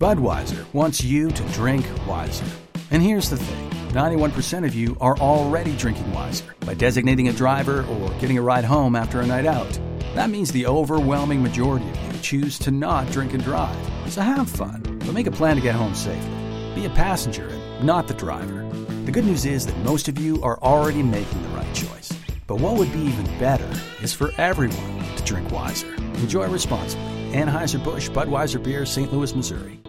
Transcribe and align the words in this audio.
Budweiser 0.00 0.64
wants 0.72 1.04
you 1.04 1.28
to 1.28 1.42
drink 1.50 1.84
wiser. 2.08 2.46
And 2.90 3.02
here's 3.02 3.28
the 3.28 3.36
thing 3.36 3.70
91% 3.90 4.64
of 4.64 4.74
you 4.74 4.96
are 4.98 5.14
already 5.18 5.76
drinking 5.76 6.10
wiser 6.14 6.54
by 6.60 6.72
designating 6.72 7.28
a 7.28 7.34
driver 7.34 7.84
or 7.84 8.08
getting 8.12 8.38
a 8.38 8.42
ride 8.42 8.64
home 8.64 8.96
after 8.96 9.20
a 9.20 9.26
night 9.26 9.44
out. 9.44 9.78
That 10.14 10.30
means 10.30 10.50
the 10.50 10.64
overwhelming 10.66 11.42
majority 11.42 11.86
of 11.90 12.14
you 12.14 12.18
choose 12.22 12.58
to 12.60 12.70
not 12.70 13.10
drink 13.10 13.34
and 13.34 13.44
drive. 13.44 13.76
So 14.08 14.22
have 14.22 14.48
fun, 14.48 14.80
but 15.04 15.12
make 15.12 15.26
a 15.26 15.30
plan 15.30 15.56
to 15.56 15.62
get 15.62 15.74
home 15.74 15.94
safely. 15.94 16.30
Be 16.74 16.86
a 16.86 16.90
passenger 16.90 17.48
and 17.48 17.84
not 17.84 18.08
the 18.08 18.14
driver. 18.14 18.66
The 19.04 19.12
good 19.12 19.26
news 19.26 19.44
is 19.44 19.66
that 19.66 19.76
most 19.84 20.08
of 20.08 20.18
you 20.18 20.42
are 20.42 20.58
already 20.62 21.02
making 21.02 21.42
the 21.42 21.48
right 21.50 21.74
choice. 21.74 22.10
But 22.46 22.58
what 22.58 22.78
would 22.78 22.90
be 22.94 23.00
even 23.00 23.26
better 23.38 23.70
is 24.02 24.14
for 24.14 24.32
everyone 24.38 25.04
to 25.16 25.24
drink 25.24 25.50
wiser. 25.50 25.94
Enjoy 26.14 26.48
responsibly. 26.48 27.04
Anheuser-Busch 27.32 28.08
Budweiser 28.08 28.62
Beer, 28.62 28.86
St. 28.86 29.12
Louis, 29.12 29.34
Missouri. 29.36 29.80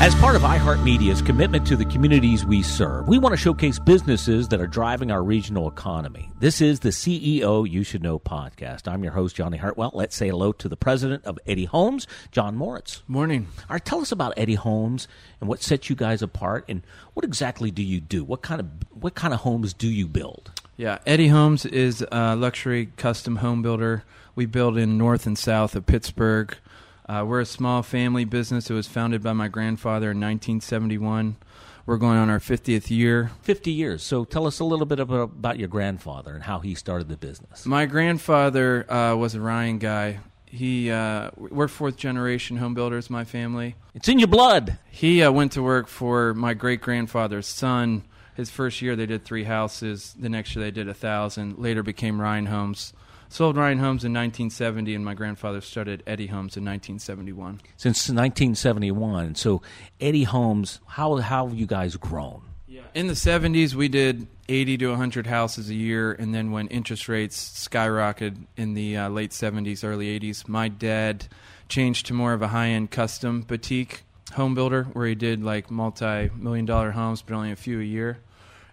As 0.00 0.14
part 0.14 0.34
of 0.34 0.40
iHeartMedia's 0.40 1.20
commitment 1.20 1.66
to 1.66 1.76
the 1.76 1.84
communities 1.84 2.46
we 2.46 2.62
serve, 2.62 3.06
we 3.06 3.18
want 3.18 3.34
to 3.34 3.36
showcase 3.36 3.78
businesses 3.78 4.48
that 4.48 4.58
are 4.58 4.66
driving 4.66 5.10
our 5.10 5.22
regional 5.22 5.68
economy. 5.68 6.32
This 6.38 6.62
is 6.62 6.80
the 6.80 6.88
CEO 6.88 7.70
You 7.70 7.84
Should 7.84 8.02
Know 8.02 8.18
podcast. 8.18 8.88
I'm 8.90 9.04
your 9.04 9.12
host, 9.12 9.36
Johnny 9.36 9.58
Hartwell. 9.58 9.90
Let's 9.92 10.16
say 10.16 10.30
hello 10.30 10.52
to 10.52 10.70
the 10.70 10.76
president 10.76 11.26
of 11.26 11.38
Eddy 11.46 11.66
Homes, 11.66 12.06
John 12.32 12.56
Moritz. 12.56 13.02
Morning. 13.08 13.46
All 13.68 13.74
right, 13.74 13.84
tell 13.84 14.00
us 14.00 14.10
about 14.10 14.32
Eddy 14.38 14.54
Homes 14.54 15.06
and 15.38 15.50
what 15.50 15.62
sets 15.62 15.90
you 15.90 15.96
guys 15.96 16.22
apart, 16.22 16.64
and 16.66 16.80
what 17.12 17.26
exactly 17.26 17.70
do 17.70 17.82
you 17.82 18.00
do? 18.00 18.24
What 18.24 18.40
kind 18.40 18.60
of 18.62 18.68
what 18.92 19.14
kind 19.14 19.34
of 19.34 19.40
homes 19.40 19.74
do 19.74 19.86
you 19.86 20.08
build? 20.08 20.50
Yeah, 20.78 21.00
Eddy 21.06 21.28
Homes 21.28 21.66
is 21.66 22.02
a 22.10 22.34
luxury 22.36 22.86
custom 22.96 23.36
home 23.36 23.60
builder. 23.60 24.04
We 24.34 24.46
build 24.46 24.78
in 24.78 24.96
north 24.96 25.26
and 25.26 25.36
south 25.36 25.76
of 25.76 25.84
Pittsburgh. 25.84 26.56
Uh, 27.10 27.24
we're 27.24 27.40
a 27.40 27.46
small 27.46 27.82
family 27.82 28.24
business. 28.24 28.70
It 28.70 28.74
was 28.74 28.86
founded 28.86 29.20
by 29.20 29.32
my 29.32 29.48
grandfather 29.48 30.12
in 30.12 30.18
1971. 30.18 31.34
We're 31.84 31.96
going 31.96 32.16
on 32.16 32.30
our 32.30 32.38
50th 32.38 32.88
year. 32.88 33.32
50 33.42 33.72
years. 33.72 34.04
So 34.04 34.24
tell 34.24 34.46
us 34.46 34.60
a 34.60 34.64
little 34.64 34.86
bit 34.86 35.00
about, 35.00 35.22
about 35.22 35.58
your 35.58 35.66
grandfather 35.66 36.32
and 36.32 36.44
how 36.44 36.60
he 36.60 36.76
started 36.76 37.08
the 37.08 37.16
business. 37.16 37.66
My 37.66 37.86
grandfather 37.86 38.88
uh, 38.88 39.16
was 39.16 39.34
a 39.34 39.40
Ryan 39.40 39.78
guy. 39.78 40.20
He 40.46 40.92
uh, 40.92 41.30
we're 41.36 41.66
fourth 41.66 41.96
generation 41.96 42.58
home 42.58 42.74
builders. 42.74 43.10
My 43.10 43.24
family. 43.24 43.74
It's 43.92 44.08
in 44.08 44.20
your 44.20 44.28
blood. 44.28 44.78
He 44.88 45.20
uh, 45.20 45.32
went 45.32 45.50
to 45.52 45.64
work 45.64 45.88
for 45.88 46.32
my 46.34 46.54
great 46.54 46.80
grandfather's 46.80 47.48
son. 47.48 48.04
His 48.36 48.50
first 48.50 48.82
year 48.82 48.94
they 48.94 49.06
did 49.06 49.24
three 49.24 49.44
houses. 49.44 50.14
The 50.16 50.28
next 50.28 50.54
year 50.54 50.64
they 50.64 50.70
did 50.70 50.88
a 50.88 50.94
thousand. 50.94 51.58
Later 51.58 51.82
became 51.82 52.20
Ryan 52.20 52.46
Homes. 52.46 52.92
Sold 53.32 53.56
Ryan 53.56 53.78
Homes 53.78 54.04
in 54.04 54.12
1970, 54.12 54.92
and 54.92 55.04
my 55.04 55.14
grandfather 55.14 55.60
started 55.60 56.02
Eddy 56.04 56.26
Homes 56.26 56.56
in 56.56 56.64
1971. 56.64 57.60
Since 57.76 58.08
1971. 58.08 59.36
So, 59.36 59.62
Eddy 60.00 60.24
Homes, 60.24 60.80
how, 60.84 61.14
how 61.18 61.46
have 61.46 61.56
you 61.56 61.64
guys 61.64 61.94
grown? 61.94 62.42
Yeah. 62.66 62.82
In 62.92 63.06
the 63.06 63.14
70s, 63.14 63.74
we 63.74 63.86
did 63.86 64.26
80 64.48 64.78
to 64.78 64.88
100 64.88 65.28
houses 65.28 65.70
a 65.70 65.74
year, 65.74 66.10
and 66.12 66.34
then 66.34 66.50
when 66.50 66.66
interest 66.68 67.08
rates 67.08 67.68
skyrocketed 67.68 68.46
in 68.56 68.74
the 68.74 68.96
uh, 68.96 69.08
late 69.08 69.30
70s, 69.30 69.84
early 69.84 70.18
80s, 70.18 70.48
my 70.48 70.66
dad 70.66 71.28
changed 71.68 72.06
to 72.06 72.14
more 72.14 72.32
of 72.32 72.42
a 72.42 72.48
high 72.48 72.70
end 72.70 72.90
custom 72.90 73.42
boutique 73.42 74.02
home 74.32 74.56
builder 74.56 74.84
where 74.92 75.06
he 75.06 75.14
did 75.14 75.44
like 75.44 75.70
multi 75.70 76.30
million 76.34 76.66
dollar 76.66 76.90
homes, 76.90 77.22
but 77.22 77.36
only 77.36 77.52
a 77.52 77.56
few 77.56 77.80
a 77.80 77.84
year. 77.84 78.18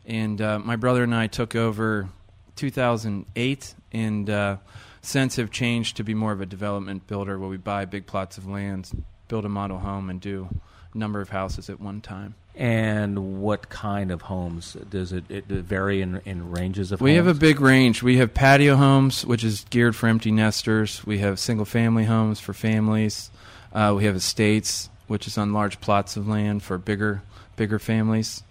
And 0.03 0.41
uh, 0.41 0.57
my 0.57 0.77
brother 0.77 1.03
and 1.03 1.13
I 1.13 1.27
took 1.27 1.55
over 1.55 2.09
2008, 2.57 3.75
and 3.93 4.29
uh, 4.29 4.57
since 5.01 5.37
have 5.37 5.51
changed 5.51 5.97
to 5.97 6.03
be 6.03 6.13
more 6.13 6.31
of 6.31 6.41
a 6.41 6.45
development 6.45 7.07
builder 7.07 7.39
where 7.39 7.49
we 7.49 7.57
buy 7.57 7.85
big 7.85 8.05
plots 8.05 8.37
of 8.37 8.47
land, 8.47 9.03
build 9.27 9.45
a 9.45 9.49
model 9.49 9.79
home, 9.79 10.09
and 10.09 10.19
do 10.19 10.49
a 10.93 10.97
number 10.97 11.21
of 11.21 11.29
houses 11.29 11.69
at 11.69 11.79
one 11.79 12.01
time. 12.01 12.35
And 12.55 13.39
what 13.39 13.69
kind 13.69 14.09
of 14.09 14.23
homes 14.23 14.73
does 14.89 15.13
it, 15.13 15.29
it 15.29 15.45
vary 15.45 16.01
in, 16.01 16.21
in 16.25 16.49
ranges 16.49 16.91
of? 16.91 16.99
We 16.99 17.15
homes? 17.15 17.27
have 17.27 17.37
a 17.37 17.39
big 17.39 17.61
range. 17.61 18.01
We 18.01 18.17
have 18.17 18.33
patio 18.33 18.75
homes, 18.75 19.23
which 19.23 19.43
is 19.43 19.65
geared 19.69 19.95
for 19.95 20.07
empty 20.07 20.31
nesters. 20.31 21.05
We 21.05 21.19
have 21.19 21.39
single 21.39 21.65
family 21.65 22.05
homes 22.05 22.39
for 22.39 22.53
families. 22.53 23.29
Uh, 23.71 23.93
we 23.95 24.05
have 24.05 24.15
estates, 24.15 24.89
which 25.05 25.27
is 25.27 25.37
on 25.37 25.53
large 25.53 25.79
plots 25.81 26.17
of 26.17 26.27
land 26.27 26.63
for 26.63 26.79
bigger 26.79 27.21
bigger 27.55 27.79
families. 27.79 28.43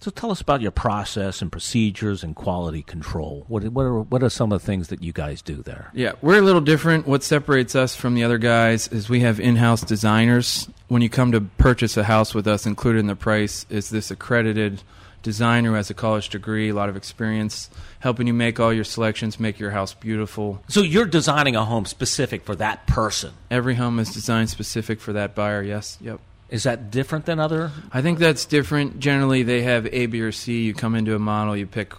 So 0.00 0.10
tell 0.10 0.30
us 0.30 0.40
about 0.40 0.60
your 0.60 0.70
process 0.70 1.42
and 1.42 1.50
procedures 1.50 2.22
and 2.22 2.36
quality 2.36 2.82
control. 2.82 3.44
What, 3.48 3.64
what, 3.64 3.82
are, 3.82 4.00
what 4.02 4.22
are 4.22 4.28
some 4.28 4.52
of 4.52 4.60
the 4.60 4.66
things 4.66 4.88
that 4.88 5.02
you 5.02 5.12
guys 5.12 5.42
do 5.42 5.62
there? 5.62 5.90
Yeah, 5.94 6.12
we're 6.22 6.38
a 6.38 6.42
little 6.42 6.60
different. 6.60 7.06
What 7.06 7.22
separates 7.22 7.74
us 7.74 7.96
from 7.96 8.14
the 8.14 8.24
other 8.24 8.38
guys 8.38 8.88
is 8.88 9.08
we 9.08 9.20
have 9.20 9.40
in 9.40 9.56
house 9.56 9.82
designers. 9.82 10.68
When 10.88 11.02
you 11.02 11.08
come 11.08 11.32
to 11.32 11.40
purchase 11.40 11.96
a 11.96 12.04
house 12.04 12.34
with 12.34 12.46
us, 12.46 12.66
included 12.66 13.00
in 13.00 13.06
the 13.06 13.16
price 13.16 13.66
is 13.68 13.90
this 13.90 14.10
accredited 14.10 14.82
designer 15.22 15.70
who 15.70 15.74
has 15.74 15.90
a 15.90 15.94
college 15.94 16.28
degree, 16.28 16.68
a 16.68 16.74
lot 16.74 16.88
of 16.88 16.96
experience, 16.96 17.68
helping 17.98 18.28
you 18.28 18.32
make 18.32 18.60
all 18.60 18.72
your 18.72 18.84
selections, 18.84 19.40
make 19.40 19.58
your 19.58 19.72
house 19.72 19.92
beautiful. 19.92 20.62
So 20.68 20.82
you're 20.82 21.04
designing 21.04 21.56
a 21.56 21.64
home 21.64 21.84
specific 21.84 22.44
for 22.44 22.54
that 22.56 22.86
person? 22.86 23.32
Every 23.50 23.74
home 23.74 23.98
is 23.98 24.14
designed 24.14 24.50
specific 24.50 25.00
for 25.00 25.12
that 25.14 25.34
buyer, 25.34 25.62
yes. 25.62 25.98
Yep. 26.00 26.20
Is 26.48 26.62
that 26.62 26.90
different 26.90 27.26
than 27.26 27.40
other? 27.40 27.72
I 27.92 28.02
think 28.02 28.18
that's 28.18 28.44
different. 28.44 29.00
Generally, 29.00 29.42
they 29.44 29.62
have 29.62 29.86
A, 29.86 30.06
B, 30.06 30.20
or 30.20 30.30
C. 30.30 30.62
You 30.62 30.74
come 30.74 30.94
into 30.94 31.14
a 31.14 31.18
model, 31.18 31.56
you 31.56 31.66
pick 31.66 31.92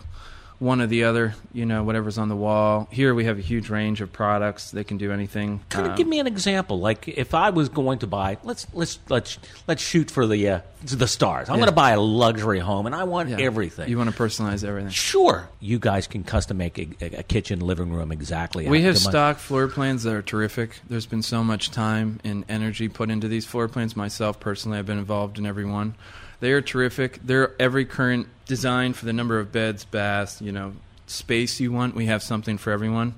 one 0.60 0.82
or 0.82 0.88
the 0.88 1.04
other, 1.04 1.36
you 1.54 1.66
know, 1.66 1.84
whatever's 1.84 2.18
on 2.18 2.30
the 2.30 2.36
wall. 2.36 2.88
Here 2.92 3.14
we 3.14 3.26
have 3.26 3.38
a 3.38 3.42
huge 3.42 3.70
range 3.70 4.02
of 4.02 4.12
products. 4.12 4.72
They 4.72 4.84
can 4.84 4.98
do 4.98 5.12
anything. 5.12 5.60
Kind 5.70 5.86
of 5.86 5.92
um, 5.92 5.98
give 5.98 6.08
me 6.08 6.20
an 6.20 6.28
example. 6.28 6.80
Like 6.80 7.08
if 7.08 7.34
I 7.36 7.52
was 7.52 7.70
going 7.70 8.00
to 8.00 8.08
buy, 8.08 8.38
let's 8.44 8.66
let's 8.74 9.00
let's 9.10 9.38
let's 9.68 9.84
shoot 9.84 10.10
for 10.10 10.26
the 10.26 10.50
uh, 10.50 10.60
the 10.84 11.08
stars. 11.08 11.50
I'm 11.50 11.56
yeah. 11.56 11.60
going 11.60 11.70
to 11.70 11.76
buy 11.76 11.92
a 11.92 12.00
luxury 12.00 12.60
home, 12.60 12.88
and 12.88 12.96
I 12.96 13.04
want 13.04 13.30
yeah. 13.30 13.38
everything. 13.40 13.90
You 13.90 13.98
want 13.98 14.10
to 14.10 14.16
personalize 14.16 14.64
everything. 14.64 14.90
Sure, 14.90 15.48
you 15.60 15.78
guys 15.78 16.08
can 16.08 16.24
custom 16.24 16.58
make 16.58 16.80
a, 16.80 17.20
a 17.20 17.24
kitchen, 17.24 17.60
living 17.60 17.92
room 17.92 18.12
exactly. 18.12 18.68
We 18.68 18.82
have 18.82 18.98
stock 18.98 19.38
floor 19.38 19.68
plans 19.68 20.04
that 20.04 20.14
are 20.14 20.24
terrific. 20.24 20.80
There's 20.90 21.06
been 21.06 21.24
so 21.24 21.44
much 21.44 21.70
time 21.70 22.20
and 22.24 22.46
energy 22.50 22.90
put 22.90 23.12
into 23.12 23.28
these 23.28 23.46
floor 23.46 23.68
plans. 23.68 23.96
Myself 23.96 24.40
personally, 24.40 24.80
I've 24.80 24.88
been 24.88 24.98
involved 24.98 25.38
in 25.38 25.46
every 25.46 25.66
one. 25.66 25.94
They 26.40 26.52
are 26.52 26.62
terrific. 26.62 27.20
They're 27.24 27.60
every 27.60 27.86
current 27.86 28.28
design 28.46 28.94
for 28.94 29.06
the 29.06 29.14
number 29.14 29.40
of 29.40 29.52
beds, 29.52 29.86
baths, 29.86 30.42
you 30.42 30.52
know, 30.52 30.74
space 31.08 31.60
you 31.60 31.72
want. 31.72 31.96
We 31.96 32.06
have 32.06 32.22
something 32.22 32.58
for 32.58 32.72
everyone. 32.72 33.16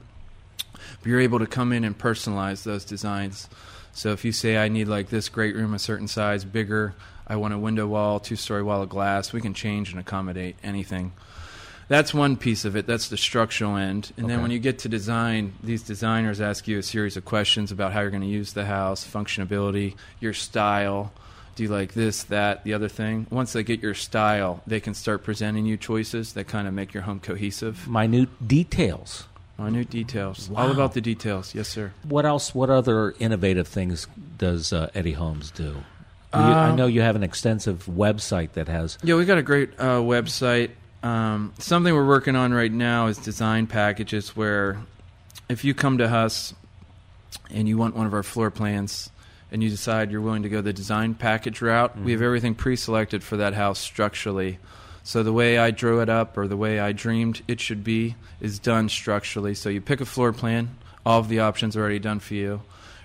But 1.02 1.10
you're 1.10 1.20
able 1.20 1.40
to 1.40 1.48
come 1.48 1.74
in 1.74 1.84
and 1.84 1.98
personalize 1.98 2.64
those 2.64 2.86
designs. 2.86 3.50
So 3.92 4.12
if 4.12 4.24
you 4.24 4.32
say 4.32 4.58
I 4.58 4.70
need 4.70 4.88
like 4.88 5.10
this 5.10 5.30
great 5.30 5.56
room 5.56 5.74
a 5.74 5.80
certain 5.80 6.08
size, 6.08 6.46
bigger, 6.46 6.94
I 7.28 7.36
want 7.36 7.54
a 7.54 7.58
window 7.58 7.88
wall, 7.88 8.20
two 8.20 8.36
story 8.36 8.64
wall 8.64 8.82
of 8.82 8.90
glass, 8.90 9.34
we 9.34 9.42
can 9.42 9.54
change 9.54 9.92
and 9.92 10.00
accommodate 10.00 10.56
anything. 10.64 11.12
That's 11.90 12.14
one 12.14 12.38
piece 12.38 12.66
of 12.66 12.76
it. 12.76 12.86
That's 12.86 13.10
the 13.10 13.18
structural 13.18 13.76
end. 13.76 14.12
And 14.16 14.26
okay. 14.26 14.36
then 14.36 14.44
when 14.44 14.52
you 14.52 14.60
get 14.60 14.80
to 14.80 14.90
design, 14.90 15.54
these 15.64 15.82
designers 15.82 16.40
ask 16.40 16.68
you 16.68 16.78
a 16.78 16.84
series 16.84 17.18
of 17.18 17.26
questions 17.26 17.72
about 17.72 17.94
how 17.94 18.02
you're 18.02 18.12
going 18.12 18.22
to 18.22 18.28
use 18.28 18.54
the 18.54 18.66
house, 18.66 19.06
functionality, 19.06 19.96
your 20.20 20.34
style, 20.34 21.12
do 21.60 21.64
you 21.64 21.70
like 21.70 21.94
this, 21.94 22.24
that, 22.24 22.64
the 22.64 22.74
other 22.74 22.88
thing? 22.88 23.28
Once 23.30 23.52
they 23.52 23.64
get 23.64 23.82
your 23.82 23.94
style, 23.94 24.64
they 24.66 24.80
can 24.80 24.94
start 24.94 25.26
presenting 25.26 25.66
you 25.66 25.76
choices 25.76 26.32
that 26.32 26.48
kind 26.48 26.70
of 26.70 26.74
make 26.74 26.94
your 26.94 27.04
home 27.04 27.20
cohesive. 27.20 27.86
Minute 27.86 28.30
details. 28.48 29.26
Minute 29.58 29.90
details. 29.90 30.50
Wow. 30.50 30.62
All 30.62 30.72
about 30.72 30.94
the 30.94 31.02
details. 31.02 31.54
Yes, 31.54 31.68
sir. 31.68 31.92
What 32.04 32.26
else? 32.26 32.56
What 32.56 32.70
other 32.70 33.14
innovative 33.20 33.68
things 33.68 34.08
does 34.38 34.72
uh, 34.72 34.90
Eddy 34.96 35.12
Homes 35.12 35.52
do? 35.52 35.84
Uh, 36.32 36.38
you, 36.38 36.44
I 36.46 36.76
know 36.78 36.88
you 36.88 37.02
have 37.02 37.18
an 37.18 37.24
extensive 37.24 37.88
website 37.88 38.54
that 38.54 38.70
has. 38.70 38.98
Yeah, 39.04 39.16
we've 39.16 39.28
got 39.28 39.38
a 39.38 39.44
great 39.44 39.72
uh, 39.78 40.00
website. 40.00 40.70
Um, 41.04 41.54
something 41.58 41.94
we're 41.94 42.08
working 42.08 42.38
on 42.38 42.54
right 42.54 42.72
now 42.72 43.08
is 43.08 43.18
design 43.18 43.68
packages 43.68 44.34
where 44.34 44.78
if 45.50 45.66
you 45.66 45.74
come 45.74 45.98
to 45.98 46.06
us 46.06 46.54
and 47.50 47.68
you 47.68 47.78
want 47.78 47.98
one 47.98 48.06
of 48.06 48.14
our 48.14 48.24
floor 48.24 48.50
plans, 48.50 49.10
and 49.52 49.64
you 49.64 49.70
decide 49.70 50.12
you're 50.12 50.22
willing 50.22 50.44
to 50.44 50.50
go 50.50 50.62
the 50.62 50.74
design 50.74 51.16
package 51.16 51.62
route, 51.62 51.96
mm-hmm. 51.96 52.06
we 52.06 52.12
have 52.12 52.22
everything 52.22 52.56
pre-selected 52.56 53.24
for 53.24 53.38
that 53.38 53.54
house 53.54 53.80
structurally. 53.80 54.60
So 55.04 55.24
the 55.24 55.34
way 55.34 55.58
I 55.58 55.72
drew 55.72 56.02
it 56.02 56.10
up 56.10 56.38
or 56.38 56.48
the 56.48 56.58
way 56.58 56.80
I 56.80 56.92
dreamed 56.92 57.42
it 57.48 57.60
should 57.60 57.84
be 57.84 58.16
is 58.40 58.60
done 58.60 58.90
structurally. 58.90 59.56
So 59.56 59.70
you 59.70 59.82
pick 59.82 60.02
a 60.02 60.06
floor 60.06 60.32
plan, 60.34 60.78
all 61.06 61.20
of 61.20 61.30
the 61.30 61.40
options 61.40 61.76
are 61.76 61.82
already 61.82 62.00
done 62.00 62.20
for 62.20 62.36
you. 62.36 62.62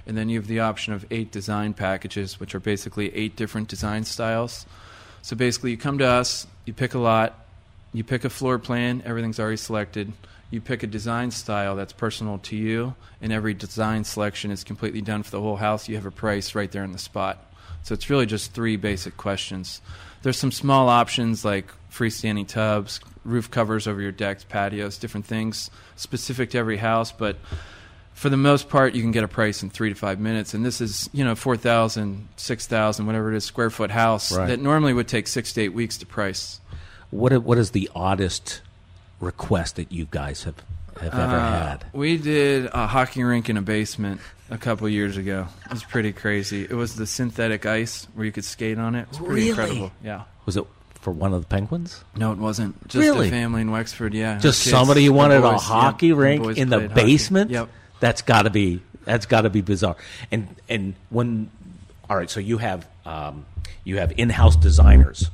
And 0.06 0.16
then 0.16 0.28
you 0.28 0.38
have 0.38 0.48
the 0.48 0.60
option 0.60 0.92
of 0.92 1.06
eight 1.10 1.30
design 1.30 1.72
packages, 1.72 2.38
which 2.38 2.54
are 2.54 2.60
basically 2.60 3.14
eight 3.14 3.36
different 3.36 3.68
design 3.68 4.04
styles. 4.04 4.66
So 5.22 5.34
basically, 5.34 5.70
you 5.70 5.78
come 5.78 5.96
to 5.98 6.06
us, 6.06 6.46
you 6.66 6.74
pick 6.74 6.92
a 6.92 6.98
lot, 6.98 7.46
you 7.94 8.04
pick 8.04 8.24
a 8.24 8.28
floor 8.28 8.58
plan, 8.58 9.02
everything's 9.06 9.40
already 9.40 9.56
selected. 9.56 10.12
You 10.54 10.60
pick 10.60 10.84
a 10.84 10.86
design 10.86 11.32
style 11.32 11.74
that's 11.74 11.92
personal 11.92 12.38
to 12.38 12.54
you, 12.54 12.94
and 13.20 13.32
every 13.32 13.54
design 13.54 14.04
selection 14.04 14.52
is 14.52 14.62
completely 14.62 15.00
done 15.00 15.24
for 15.24 15.32
the 15.32 15.40
whole 15.40 15.56
house. 15.56 15.88
You 15.88 15.96
have 15.96 16.06
a 16.06 16.12
price 16.12 16.54
right 16.54 16.70
there 16.70 16.84
in 16.84 16.92
the 16.92 16.98
spot. 16.98 17.52
So 17.82 17.92
it's 17.92 18.08
really 18.08 18.24
just 18.24 18.52
three 18.52 18.76
basic 18.76 19.16
questions. 19.16 19.82
There's 20.22 20.38
some 20.38 20.52
small 20.52 20.88
options 20.88 21.44
like 21.44 21.72
freestanding 21.90 22.46
tubs, 22.46 23.00
roof 23.24 23.50
covers 23.50 23.88
over 23.88 24.00
your 24.00 24.12
decks, 24.12 24.44
patios, 24.44 24.96
different 24.96 25.26
things 25.26 25.72
specific 25.96 26.50
to 26.50 26.58
every 26.58 26.76
house, 26.76 27.10
but 27.10 27.36
for 28.12 28.28
the 28.28 28.36
most 28.36 28.68
part, 28.68 28.94
you 28.94 29.02
can 29.02 29.10
get 29.10 29.24
a 29.24 29.28
price 29.28 29.60
in 29.64 29.70
three 29.70 29.88
to 29.88 29.96
five 29.96 30.20
minutes. 30.20 30.54
And 30.54 30.64
this 30.64 30.80
is, 30.80 31.10
you 31.12 31.24
know, 31.24 31.34
4,000, 31.34 32.28
6,000, 32.36 33.06
whatever 33.06 33.32
it 33.32 33.36
is, 33.36 33.44
square 33.44 33.70
foot 33.70 33.90
house 33.90 34.30
Right. 34.30 34.46
that 34.46 34.60
normally 34.60 34.92
would 34.92 35.08
take 35.08 35.26
six 35.26 35.52
to 35.54 35.62
eight 35.62 35.74
weeks 35.74 35.98
to 35.98 36.06
price. 36.06 36.60
What 37.10 37.32
what 37.42 37.58
is 37.58 37.72
the 37.72 37.90
oddest 37.92 38.60
request 39.24 39.76
that 39.76 39.90
you 39.92 40.06
guys 40.10 40.44
have 40.44 40.54
have 41.00 41.12
ever 41.14 41.36
Uh, 41.36 41.50
had? 41.68 41.84
We 41.92 42.16
did 42.18 42.66
a 42.72 42.86
hockey 42.86 43.24
rink 43.24 43.48
in 43.50 43.56
a 43.56 43.62
basement 43.62 44.20
a 44.50 44.58
couple 44.58 44.88
years 44.88 45.16
ago. 45.16 45.48
It 45.66 45.72
was 45.72 45.82
pretty 45.82 46.12
crazy. 46.12 46.62
It 46.62 46.74
was 46.74 46.94
the 46.94 47.06
synthetic 47.06 47.66
ice 47.66 48.06
where 48.14 48.24
you 48.24 48.30
could 48.32 48.44
skate 48.44 48.78
on 48.78 48.94
it. 48.94 49.02
It 49.02 49.08
was 49.08 49.18
pretty 49.18 49.32
Really? 49.34 49.48
incredible. 49.50 49.92
Yeah. 50.04 50.22
Was 50.46 50.56
it 50.56 50.64
for 51.00 51.10
one 51.12 51.34
of 51.34 51.40
the 51.42 51.48
Penguins? 51.48 52.04
No, 52.16 52.30
it 52.32 52.38
wasn't. 52.38 52.86
Just 52.86 53.00
Really? 53.02 53.26
a 53.26 53.30
family 53.30 53.62
in 53.62 53.70
Wexford. 53.72 54.14
Yeah. 54.14 54.38
Just 54.38 54.62
Kids, 54.62 54.70
somebody 54.70 55.08
wanted 55.08 55.42
a 55.42 55.58
hockey 55.58 56.12
rink 56.12 56.56
in 56.56 56.68
the 56.68 56.78
played 56.78 56.90
hockey. 56.92 57.02
basement. 57.02 57.50
Yep. 57.50 57.68
That's 58.00 58.22
got 58.22 58.42
to 58.42 58.50
be 58.50 58.80
that's 59.04 59.26
got 59.26 59.42
to 59.42 59.50
be 59.50 59.62
bizarre. 59.62 59.96
And 60.30 60.54
and 60.68 60.94
when 61.10 61.50
all 62.08 62.16
right, 62.16 62.30
so 62.30 62.38
you 62.38 62.58
have 62.58 62.86
um, 63.04 63.46
you 63.82 63.98
have 63.98 64.12
in-house 64.16 64.56
designers, 64.56 65.30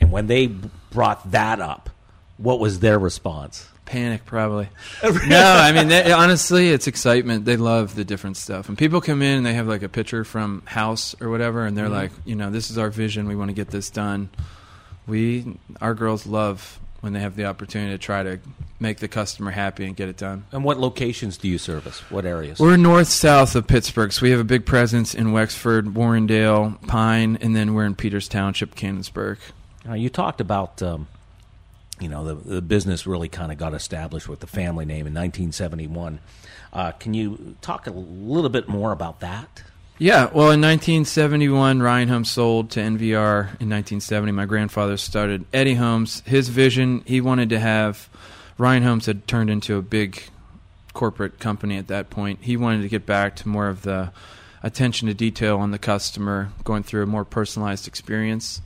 and 0.00 0.10
when 0.10 0.26
they 0.28 0.46
brought 0.90 1.30
that 1.32 1.60
up, 1.60 1.90
what 2.36 2.58
was 2.60 2.80
their 2.80 2.98
response? 2.98 3.68
Panic, 3.84 4.24
probably. 4.24 4.68
no, 5.26 5.42
I 5.42 5.72
mean, 5.72 5.88
they, 5.88 6.10
honestly, 6.10 6.70
it's 6.70 6.86
excitement. 6.86 7.44
They 7.44 7.56
love 7.58 7.94
the 7.94 8.04
different 8.04 8.38
stuff. 8.38 8.68
And 8.70 8.78
people 8.78 9.00
come 9.02 9.20
in 9.20 9.36
and 9.38 9.46
they 9.46 9.52
have 9.54 9.68
like 9.68 9.82
a 9.82 9.88
picture 9.90 10.24
from 10.24 10.62
House 10.64 11.14
or 11.20 11.28
whatever, 11.28 11.66
and 11.66 11.76
they're 11.76 11.84
Mm-hmm. 11.86 11.94
like, 11.94 12.12
you 12.24 12.34
know, 12.34 12.50
this 12.50 12.70
is 12.70 12.78
our 12.78 12.88
vision. 12.90 13.28
We 13.28 13.36
want 13.36 13.50
to 13.50 13.54
get 13.54 13.68
this 13.68 13.90
done. 13.90 14.30
We, 15.06 15.58
our 15.82 15.92
girls 15.94 16.26
love 16.26 16.78
when 17.02 17.12
they 17.12 17.20
have 17.20 17.36
the 17.36 17.44
opportunity 17.44 17.92
to 17.92 17.98
try 17.98 18.22
to 18.22 18.40
make 18.80 18.98
the 18.98 19.08
customer 19.08 19.50
happy 19.50 19.84
and 19.84 19.94
get 19.94 20.08
it 20.08 20.16
done. 20.16 20.46
And 20.50 20.64
what 20.64 20.78
locations 20.80 21.36
do 21.36 21.46
you 21.46 21.58
service? 21.58 22.00
What 22.10 22.24
areas? 22.24 22.58
We're 22.58 22.78
north 22.78 23.08
south 23.08 23.54
of 23.54 23.66
Pittsburgh, 23.66 24.10
so 24.12 24.22
we 24.22 24.30
have 24.30 24.40
a 24.40 24.44
big 24.44 24.64
presence 24.64 25.14
in 25.14 25.32
Wexford, 25.32 25.88
Warrendale, 25.88 26.80
Pine, 26.86 27.36
and 27.42 27.54
then 27.54 27.74
we're 27.74 27.84
in 27.84 27.94
Peters 27.94 28.28
Township, 28.28 28.74
Canonsburg. 28.74 29.36
Now, 29.84 29.92
you 29.92 30.08
talked 30.08 30.40
about, 30.40 30.82
um, 30.82 31.06
you 32.00 32.08
know, 32.08 32.24
the, 32.24 32.34
the 32.34 32.62
business 32.62 33.06
really 33.06 33.28
kind 33.28 33.52
of 33.52 33.58
got 33.58 33.74
established 33.74 34.28
with 34.28 34.40
the 34.40 34.46
family 34.46 34.84
name 34.84 35.06
in 35.06 35.14
1971. 35.14 36.18
Uh, 36.72 36.92
can 36.92 37.14
you 37.14 37.56
talk 37.60 37.86
a 37.86 37.90
little 37.90 38.50
bit 38.50 38.68
more 38.68 38.92
about 38.92 39.20
that? 39.20 39.62
Yeah, 39.96 40.24
well, 40.24 40.50
in 40.50 40.60
1971, 40.60 41.80
Ryan 41.80 42.08
Homes 42.08 42.30
sold 42.30 42.70
to 42.72 42.80
NVR. 42.80 43.42
In 43.60 43.70
1970, 43.70 44.32
my 44.32 44.44
grandfather 44.44 44.96
started 44.96 45.44
Eddy 45.52 45.74
Homes. 45.74 46.20
His 46.26 46.48
vision, 46.48 47.04
he 47.06 47.20
wanted 47.20 47.48
to 47.50 47.60
have. 47.60 48.08
Ryan 48.58 48.82
Homes 48.82 49.06
had 49.06 49.28
turned 49.28 49.50
into 49.50 49.76
a 49.76 49.82
big 49.82 50.20
corporate 50.94 51.38
company 51.38 51.76
at 51.76 51.86
that 51.88 52.10
point. 52.10 52.40
He 52.42 52.56
wanted 52.56 52.82
to 52.82 52.88
get 52.88 53.06
back 53.06 53.36
to 53.36 53.48
more 53.48 53.68
of 53.68 53.82
the 53.82 54.12
attention 54.64 55.06
to 55.06 55.14
detail 55.14 55.58
on 55.58 55.70
the 55.70 55.78
customer, 55.78 56.50
going 56.64 56.82
through 56.82 57.04
a 57.04 57.06
more 57.06 57.24
personalized 57.24 57.86
experience. 57.86 58.62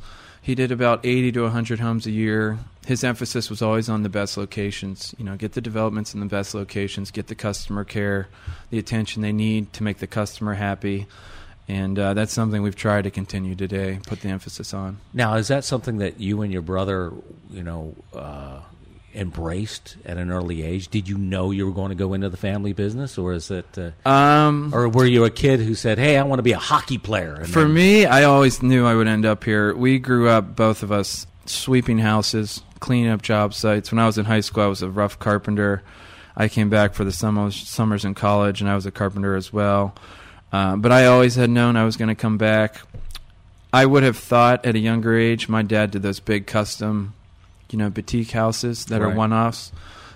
He 0.49 0.55
did 0.55 0.73
about 0.73 1.05
80 1.05 1.33
to 1.33 1.43
100 1.43 1.79
homes 1.79 2.07
a 2.07 2.11
year. 2.11 2.59
His 2.87 3.05
emphasis 3.05 3.51
was 3.51 3.61
always 3.61 3.91
on 3.91 4.03
the 4.03 4.09
best 4.09 4.39
locations. 4.39 5.15
You 5.19 5.27
know, 5.27 5.37
get 5.37 5.53
the 5.53 5.61
developments 5.61 6.15
in 6.15 6.21
the 6.21 6.27
best 6.27 6.55
locations, 6.55 7.11
get 7.11 7.27
the 7.27 7.35
customer 7.35 7.85
care, 7.85 8.29
the 8.71 8.79
attention 8.79 9.21
they 9.21 9.31
need 9.31 9.75
to 9.75 9.83
make 9.83 9.99
the 9.99 10.07
customer 10.07 10.55
happy. 10.55 11.07
And 11.69 11.99
uh, 11.99 12.15
that's 12.15 12.33
something 12.33 12.63
we've 12.63 12.75
tried 12.75 13.03
to 13.03 13.11
continue 13.11 13.57
today, 13.57 14.01
put 14.07 14.23
the 14.23 14.31
emphasis 14.31 14.73
on. 14.73 14.97
Now, 15.13 15.35
is 15.35 15.49
that 15.49 15.65
something 15.65 15.99
that 15.99 16.19
you 16.19 16.41
and 16.41 16.51
your 16.51 16.63
brother, 16.63 17.13
you 17.51 17.63
know, 17.63 17.95
uh, 18.15 18.61
embraced 19.15 19.97
at 20.05 20.17
an 20.17 20.31
early 20.31 20.63
age? 20.63 20.89
Did 20.89 21.09
you 21.09 21.19
know 21.19 21.51
you 21.51 21.67
were 21.67 21.73
going 21.73 21.91
to 21.91 21.95
go 21.95 22.13
into 22.15 22.29
the 22.29 22.37
family 22.37 22.73
business, 22.73 23.19
or 23.19 23.33
is 23.33 23.51
it, 23.51 23.67
uh, 23.77 24.09
Um, 24.09 24.71
or 24.75 24.89
were 24.89 25.07
you 25.07 25.25
a 25.25 25.31
kid 25.31 25.61
who 25.61 25.75
said, 25.75 25.99
"Hey, 25.99 26.17
I 26.19 26.23
want 26.23 26.39
to 26.39 26.43
be 26.43 26.53
a 26.53 26.59
hockey 26.59 26.99
player"? 26.99 27.35
and 27.35 27.49
For 27.49 27.63
then- 27.63 27.75
me, 27.75 28.07
I 28.07 28.25
always 28.25 28.63
knew 28.63 28.87
I 28.87 28.95
would 28.95 29.09
end 29.09 29.25
up 29.27 29.45
here. 29.45 29.75
We 29.75 29.99
grew 29.99 30.29
up, 30.29 30.55
both 30.57 30.83
of 30.83 30.93
us, 30.93 31.27
sweeping 31.47 31.99
houses, 31.99 32.63
cleaning 32.81 33.11
up 33.11 33.23
job 33.23 33.55
sites. 33.55 33.91
When 33.91 33.99
I 33.99 34.07
was 34.07 34.19
in 34.19 34.25
high 34.27 34.41
school, 34.41 34.65
I 34.65 34.67
was 34.67 34.83
a 34.83 34.89
rough 34.91 35.19
carpenter. 35.19 35.83
I 36.37 36.47
came 36.49 36.69
back 36.71 36.95
for 36.95 37.03
the 37.05 37.11
summers, 37.13 37.57
summers 37.57 38.05
in 38.05 38.15
college, 38.15 38.61
and 38.61 38.71
I 38.71 38.75
was 38.77 38.87
a 38.87 38.91
carpenter 38.93 39.35
as 39.35 39.53
well. 39.53 39.95
Uh, 40.53 40.77
but 40.77 40.93
I 40.93 41.07
always 41.07 41.35
had 41.35 41.51
known 41.51 41.77
I 41.77 41.85
was 41.85 41.97
going 41.97 42.09
to 42.09 42.15
come 42.15 42.39
back. 42.39 42.77
I 43.73 43.85
would 43.85 44.03
have 44.03 44.17
thought 44.17 44.65
at 44.65 44.75
a 44.77 44.79
younger 44.79 45.15
age, 45.19 45.49
my 45.49 45.63
dad 45.63 45.91
did 45.91 46.03
those 46.03 46.21
big 46.21 46.47
custom, 46.47 47.13
you 47.71 47.79
know, 47.79 47.91
boutique 47.91 48.31
houses 48.31 48.87
that 48.87 49.01
are 49.03 49.11
one 49.11 49.33
offs. 49.33 49.73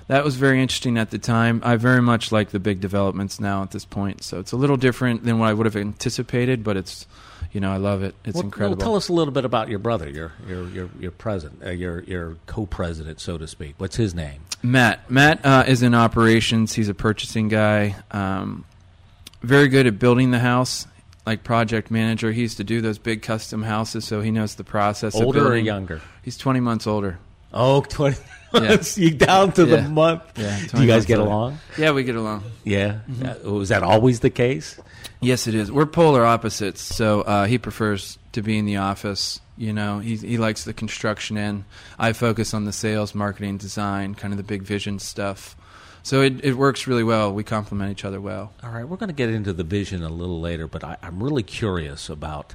That 0.09 0.25
was 0.25 0.37
very 0.37 0.61
interesting 0.61 0.99
at 0.99 1.11
the 1.11 1.19
time. 1.19 1.63
I 1.65 1.77
very 1.77 2.03
much 2.03 2.33
like 2.33 2.51
the 2.51 2.59
big 2.61 2.81
developments 2.81 3.41
now 3.41 3.63
at 3.63 3.71
this 3.71 3.85
point. 3.85 4.23
So 4.23 4.41
it's 4.41 4.53
a 4.53 4.57
little 4.57 4.77
different 4.77 5.25
than 5.25 5.39
what 5.39 5.49
I 5.49 5.55
would 5.55 5.67
have 5.67 5.77
anticipated, 5.77 6.65
but 6.65 6.77
it's, 6.77 7.07
you 7.53 7.61
know, 7.61 7.73
I 7.73 7.77
love 7.77 8.03
it. 8.03 8.15
It's 8.25 8.35
Well, 8.35 8.45
incredible. 8.45 8.77
Well, 8.77 8.85
tell 8.85 8.97
us 8.97 9.09
a 9.09 9.13
little 9.13 9.33
bit 9.33 9.45
about 9.45 9.69
your 9.69 9.79
brother, 9.79 10.09
your 10.09 10.33
your 10.47 10.69
your 10.69 10.91
your 10.99 11.11
president, 11.13 11.63
uh, 11.65 11.71
your 11.71 12.03
your 12.03 12.37
co-president, 12.47 13.21
so 13.21 13.39
to 13.39 13.47
speak. 13.47 13.75
What's 13.79 13.97
his 13.97 14.15
name? 14.15 14.43
Matt. 14.63 15.11
Matt 15.11 15.45
uh, 15.47 15.65
is 15.67 15.83
in 15.83 15.95
operations. 15.95 16.73
He's 16.75 16.89
a 16.89 16.95
purchasing 16.95 17.49
guy. 17.49 17.97
Um, 18.11 18.65
very 19.43 19.69
good 19.69 19.87
at 19.87 19.99
building 19.99 20.31
the 20.31 20.39
house, 20.39 20.87
like 21.27 21.43
project 21.45 21.91
manager. 21.91 22.33
He 22.33 22.43
used 22.43 22.59
to 22.59 22.65
do 22.65 22.81
those 22.81 22.99
big 22.99 23.23
custom 23.23 23.63
houses, 23.63 24.05
so 24.05 24.21
he 24.21 24.31
knows 24.31 24.55
the 24.57 24.65
process. 24.65 25.15
Older 25.15 25.49
or 25.49 25.57
younger? 25.57 26.01
He's 26.23 26.37
20 26.37 26.61
months 26.61 26.87
older. 26.87 27.19
Oh, 27.53 27.81
20 27.89 28.17
Yeah. 28.55 28.61
months. 28.61 28.99
You 28.99 29.11
down 29.11 29.53
to 29.53 29.65
the 29.65 29.77
Yeah. 29.77 29.89
month. 29.89 30.23
Yeah, 30.37 30.59
Do 30.61 30.67
20 30.69 30.85
you 30.87 30.91
guys 30.91 30.97
months 30.97 31.07
get 31.07 31.19
older. 31.19 31.31
along? 31.31 31.59
Yeah, 31.79 31.93
we 31.93 32.05
get 32.05 32.17
along. 32.17 32.45
Yeah. 32.65 32.99
Mm-hmm. 33.11 33.49
Uh, 33.49 33.53
was 33.53 33.69
that 33.71 33.83
always 33.83 34.21
the 34.21 34.31
case? 34.31 34.79
Yes, 35.21 35.47
it 35.47 35.55
is. 35.55 35.71
We're 35.73 35.87
polar 35.87 36.25
opposites. 36.27 36.81
So 36.83 37.23
uh, 37.23 37.47
he 37.47 37.57
prefers 37.59 38.19
to 38.33 38.43
be 38.43 38.59
in 38.59 38.67
the 38.67 38.77
office. 38.77 39.41
You 39.57 39.73
know, 39.73 40.01
he 40.01 40.17
he 40.17 40.39
likes 40.39 40.65
the 40.65 40.73
construction 40.73 41.37
end. 41.39 41.65
I 41.99 42.13
focus 42.13 42.53
on 42.55 42.65
the 42.65 42.73
sales, 42.73 43.15
marketing, 43.15 43.59
design, 43.59 44.15
kind 44.15 44.33
of 44.33 44.39
the 44.39 44.43
big 44.43 44.63
vision 44.63 44.99
stuff. 44.99 45.57
So 46.03 46.21
it 46.23 46.45
it 46.45 46.55
works 46.57 46.87
really 46.89 47.05
well. 47.05 47.33
We 47.33 47.45
complement 47.45 47.93
each 47.93 48.05
other 48.05 48.21
well. 48.21 48.53
All 48.65 48.71
right, 48.71 48.87
we're 48.89 48.97
going 48.97 49.09
to 49.11 49.15
get 49.15 49.29
into 49.31 49.53
the 49.53 49.63
vision 49.65 50.03
a 50.03 50.09
little 50.09 50.41
later, 50.41 50.67
but 50.67 50.83
I, 50.83 50.97
I'm 51.03 51.23
really 51.23 51.45
curious 51.45 52.09
about, 52.09 52.55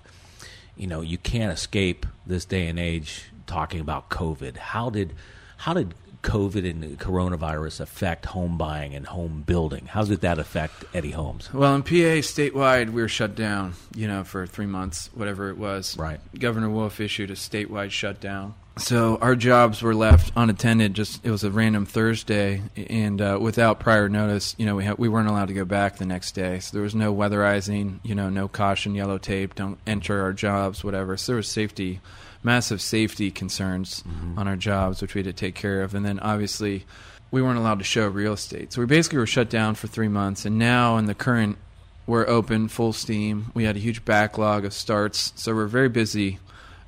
you 0.75 0.87
know, 0.87 0.99
you 1.01 1.17
can't 1.17 1.53
escape 1.53 2.05
this 2.25 2.43
day 2.45 2.67
and 2.67 2.77
age 2.77 3.25
talking 3.47 3.79
about 3.79 4.09
COVID. 4.09 4.57
How 4.57 4.89
did, 4.89 5.13
how 5.57 5.73
did 5.73 5.93
COVID 6.23 6.69
and 6.69 6.99
coronavirus 6.99 7.79
affect 7.79 8.25
home 8.25 8.57
buying 8.57 8.93
and 8.93 9.05
home 9.05 9.43
building? 9.45 9.85
How 9.85 10.03
did 10.03 10.21
that 10.21 10.39
affect 10.39 10.83
Eddy 10.93 11.11
Homes? 11.11 11.51
Well, 11.53 11.73
in 11.75 11.83
PA 11.83 12.21
statewide, 12.21 12.89
we 12.89 13.01
were 13.01 13.07
shut 13.07 13.35
down. 13.35 13.73
You 13.95 14.07
know, 14.07 14.23
for 14.23 14.45
three 14.45 14.65
months, 14.65 15.09
whatever 15.13 15.49
it 15.49 15.57
was. 15.57 15.97
Right. 15.97 16.19
Governor 16.37 16.69
Wolf 16.69 16.99
issued 16.99 17.31
a 17.31 17.35
statewide 17.35 17.91
shutdown. 17.91 18.55
So 18.77 19.17
our 19.21 19.35
jobs 19.35 19.81
were 19.81 19.95
left 19.95 20.31
unattended. 20.35 20.93
Just 20.93 21.25
it 21.25 21.31
was 21.31 21.43
a 21.43 21.49
random 21.49 21.85
Thursday, 21.85 22.61
and 22.75 23.19
uh, 23.19 23.39
without 23.41 23.79
prior 23.79 24.07
notice, 24.07 24.53
you 24.59 24.65
know, 24.65 24.75
we 24.75 24.85
ha- 24.85 24.95
we 24.97 25.09
weren't 25.09 25.29
allowed 25.29 25.47
to 25.47 25.53
go 25.53 25.65
back 25.65 25.97
the 25.97 26.05
next 26.05 26.33
day. 26.33 26.59
So 26.59 26.73
there 26.73 26.83
was 26.83 26.93
no 26.93 27.13
weatherizing. 27.13 27.99
You 28.03 28.15
know, 28.15 28.29
no 28.29 28.47
caution, 28.47 28.93
yellow 28.93 29.17
tape, 29.17 29.55
don't 29.55 29.79
enter 29.87 30.21
our 30.21 30.33
jobs, 30.33 30.83
whatever. 30.83 31.17
So 31.17 31.31
there 31.31 31.37
was 31.37 31.47
safety, 31.47 32.01
massive 32.43 32.81
safety 32.81 33.31
concerns 33.31 34.03
on 34.37 34.47
our 34.47 34.55
jobs, 34.55 35.01
which 35.01 35.15
we 35.15 35.19
had 35.19 35.25
to 35.25 35.33
take 35.33 35.55
care 35.55 35.81
of. 35.81 35.93
And 35.95 36.05
then 36.05 36.19
obviously, 36.19 36.85
we 37.31 37.41
weren't 37.41 37.57
allowed 37.57 37.79
to 37.79 37.85
show 37.85 38.07
real 38.07 38.33
estate. 38.33 38.73
So 38.73 38.81
we 38.81 38.87
basically 38.87 39.19
were 39.19 39.27
shut 39.27 39.49
down 39.49 39.75
for 39.75 39.87
three 39.87 40.07
months. 40.07 40.45
And 40.45 40.57
now 40.57 40.97
in 40.97 41.05
the 41.05 41.15
current, 41.15 41.57
we're 42.05 42.27
open 42.27 42.69
full 42.69 42.93
steam. 42.93 43.51
We 43.53 43.65
had 43.65 43.75
a 43.75 43.79
huge 43.79 44.05
backlog 44.05 44.63
of 44.63 44.73
starts, 44.73 45.33
so 45.35 45.53
we're 45.53 45.67
very 45.67 45.89
busy. 45.89 46.39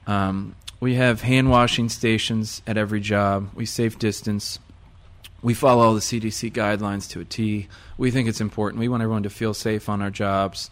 Um, 0.08 0.56
we 0.80 0.96
have 0.96 1.22
hand 1.22 1.50
washing 1.50 1.90
stations 1.90 2.62
at 2.66 2.78
every 2.78 3.02
job. 3.02 3.50
We 3.54 3.66
safe 3.66 4.00
distance. 4.00 4.60
We 5.42 5.54
follow 5.54 5.84
all 5.84 5.94
the 5.94 6.00
CDC 6.00 6.54
guidelines 6.54 7.10
to 7.12 7.20
a 7.20 7.26
T. 7.26 7.68
We 7.98 8.12
think 8.12 8.30
it's 8.30 8.40
important. 8.40 8.80
We 8.80 8.88
want 8.88 9.04
everyone 9.04 9.24
to 9.24 9.30
feel 9.30 9.54
safe 9.54 9.90
on 9.90 10.02
our 10.02 10.10
jobs. 10.10 10.70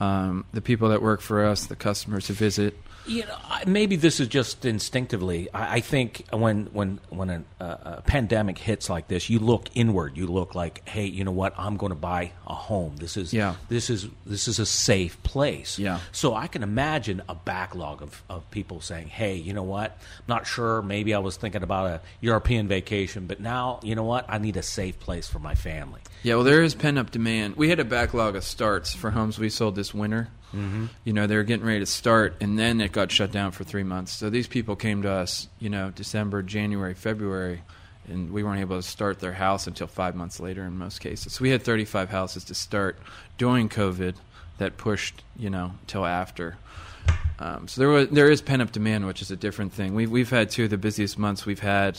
Um, 0.00 0.46
the 0.52 0.62
people 0.62 0.88
that 0.88 1.02
work 1.02 1.20
for 1.20 1.44
us, 1.44 1.66
the 1.66 1.76
customers 1.76 2.28
who 2.28 2.34
visit. 2.34 2.74
You 3.06 3.26
know, 3.26 3.36
maybe 3.66 3.96
this 3.96 4.20
is 4.20 4.28
just 4.28 4.64
instinctively. 4.64 5.48
I, 5.52 5.76
I 5.76 5.80
think 5.80 6.24
when 6.30 6.66
when 6.66 7.00
when 7.10 7.30
a, 7.30 7.44
a, 7.58 7.64
a 7.64 8.02
pandemic 8.06 8.58
hits 8.58 8.88
like 8.88 9.08
this, 9.08 9.28
you 9.28 9.38
look 9.38 9.68
inward. 9.74 10.16
You 10.16 10.26
look 10.26 10.54
like, 10.54 10.88
hey, 10.88 11.06
you 11.06 11.24
know 11.24 11.32
what? 11.32 11.54
I'm 11.58 11.76
going 11.76 11.90
to 11.90 11.98
buy 11.98 12.32
a 12.46 12.54
home. 12.54 12.96
This 12.96 13.16
is 13.16 13.32
Yeah. 13.32 13.56
This 13.68 13.90
is 13.90 14.06
this 14.24 14.46
is 14.46 14.58
a 14.58 14.66
safe 14.66 15.20
place. 15.22 15.78
Yeah. 15.78 15.98
So 16.12 16.34
I 16.34 16.46
can 16.46 16.62
imagine 16.62 17.22
a 17.28 17.34
backlog 17.34 18.02
of, 18.02 18.22
of 18.28 18.48
people 18.50 18.80
saying, 18.80 19.08
hey, 19.08 19.34
you 19.34 19.52
know 19.52 19.64
what? 19.64 19.90
I'm 19.90 20.24
not 20.28 20.46
sure. 20.46 20.82
Maybe 20.82 21.12
I 21.12 21.18
was 21.18 21.36
thinking 21.36 21.62
about 21.62 21.86
a 21.86 22.00
European 22.20 22.68
vacation, 22.68 23.26
but 23.26 23.40
now 23.40 23.80
you 23.82 23.94
know 23.94 24.04
what? 24.04 24.26
I 24.28 24.38
need 24.38 24.56
a 24.56 24.62
safe 24.62 25.00
place 25.00 25.28
for 25.28 25.40
my 25.40 25.54
family. 25.54 26.00
Yeah, 26.22 26.36
well, 26.36 26.44
there 26.44 26.62
is 26.62 26.74
pent 26.76 26.98
up 26.98 27.10
demand. 27.10 27.56
We 27.56 27.68
had 27.68 27.80
a 27.80 27.84
backlog 27.84 28.36
of 28.36 28.44
starts 28.44 28.94
for 28.94 29.10
homes 29.10 29.38
we 29.38 29.48
sold 29.48 29.74
this 29.74 29.92
winter. 29.92 30.28
Mm-hmm. 30.54 30.86
You 31.04 31.12
know, 31.12 31.26
they 31.26 31.36
were 31.36 31.42
getting 31.42 31.66
ready 31.66 31.80
to 31.80 31.86
start, 31.86 32.34
and 32.40 32.58
then 32.58 32.80
it 32.80 32.92
got 32.92 33.10
shut 33.10 33.32
down 33.32 33.52
for 33.52 33.64
three 33.64 33.82
months. 33.82 34.12
So 34.12 34.30
these 34.30 34.46
people 34.46 34.76
came 34.76 35.02
to 35.02 35.10
us, 35.10 35.48
you 35.58 35.70
know, 35.70 35.90
December, 35.90 36.42
January, 36.42 36.94
February, 36.94 37.62
and 38.08 38.32
we 38.32 38.42
weren't 38.42 38.60
able 38.60 38.76
to 38.76 38.82
start 38.82 39.20
their 39.20 39.32
house 39.32 39.66
until 39.66 39.86
five 39.86 40.14
months 40.14 40.40
later 40.40 40.64
in 40.64 40.76
most 40.76 41.00
cases. 41.00 41.32
So 41.34 41.42
we 41.42 41.50
had 41.50 41.62
35 41.62 42.10
houses 42.10 42.44
to 42.44 42.54
start 42.54 42.98
during 43.38 43.68
COVID 43.68 44.14
that 44.58 44.76
pushed, 44.76 45.22
you 45.36 45.50
know, 45.50 45.72
till 45.86 46.04
after. 46.04 46.56
Um, 47.38 47.66
so 47.66 47.80
there 47.80 47.88
was 47.88 48.08
there 48.10 48.30
is 48.30 48.40
pent 48.40 48.62
up 48.62 48.70
demand, 48.70 49.06
which 49.06 49.22
is 49.22 49.30
a 49.30 49.36
different 49.36 49.72
thing. 49.72 49.94
We've 49.94 50.10
we've 50.10 50.30
had 50.30 50.50
two 50.50 50.64
of 50.64 50.70
the 50.70 50.78
busiest 50.78 51.18
months 51.18 51.44
we've 51.44 51.60
had 51.60 51.98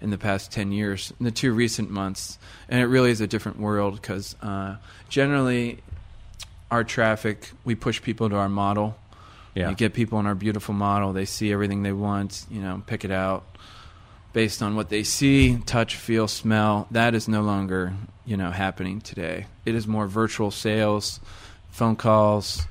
in 0.00 0.10
the 0.10 0.18
past 0.18 0.52
ten 0.52 0.70
years, 0.70 1.12
in 1.18 1.24
the 1.24 1.32
two 1.32 1.52
recent 1.52 1.90
months, 1.90 2.38
and 2.68 2.80
it 2.80 2.86
really 2.86 3.10
is 3.10 3.20
a 3.20 3.26
different 3.26 3.58
world 3.58 4.00
because 4.00 4.36
uh, 4.42 4.76
generally 5.08 5.80
our 6.70 6.84
traffic 6.84 7.50
we 7.64 7.74
push 7.74 8.02
people 8.02 8.28
to 8.28 8.36
our 8.36 8.48
model. 8.48 8.96
Yeah. 9.54 9.70
You 9.70 9.76
get 9.76 9.94
people 9.94 10.18
in 10.18 10.26
our 10.26 10.34
beautiful 10.34 10.74
model. 10.74 11.12
They 11.12 11.26
see 11.26 11.52
everything 11.52 11.82
they 11.82 11.92
want. 11.92 12.44
You 12.50 12.60
know, 12.60 12.82
pick 12.86 13.04
it 13.04 13.12
out 13.12 13.44
based 14.32 14.62
on 14.62 14.74
what 14.74 14.88
they 14.88 15.04
see, 15.04 15.58
touch, 15.64 15.94
feel, 15.94 16.26
smell. 16.26 16.88
That 16.90 17.14
is 17.14 17.28
no 17.28 17.42
longer 17.42 17.92
you 18.26 18.36
know 18.36 18.50
happening 18.50 19.00
today. 19.00 19.46
It 19.64 19.74
is 19.74 19.86
more 19.86 20.06
virtual 20.06 20.50
sales, 20.50 21.20
phone 21.70 21.96
calls, 21.96 22.66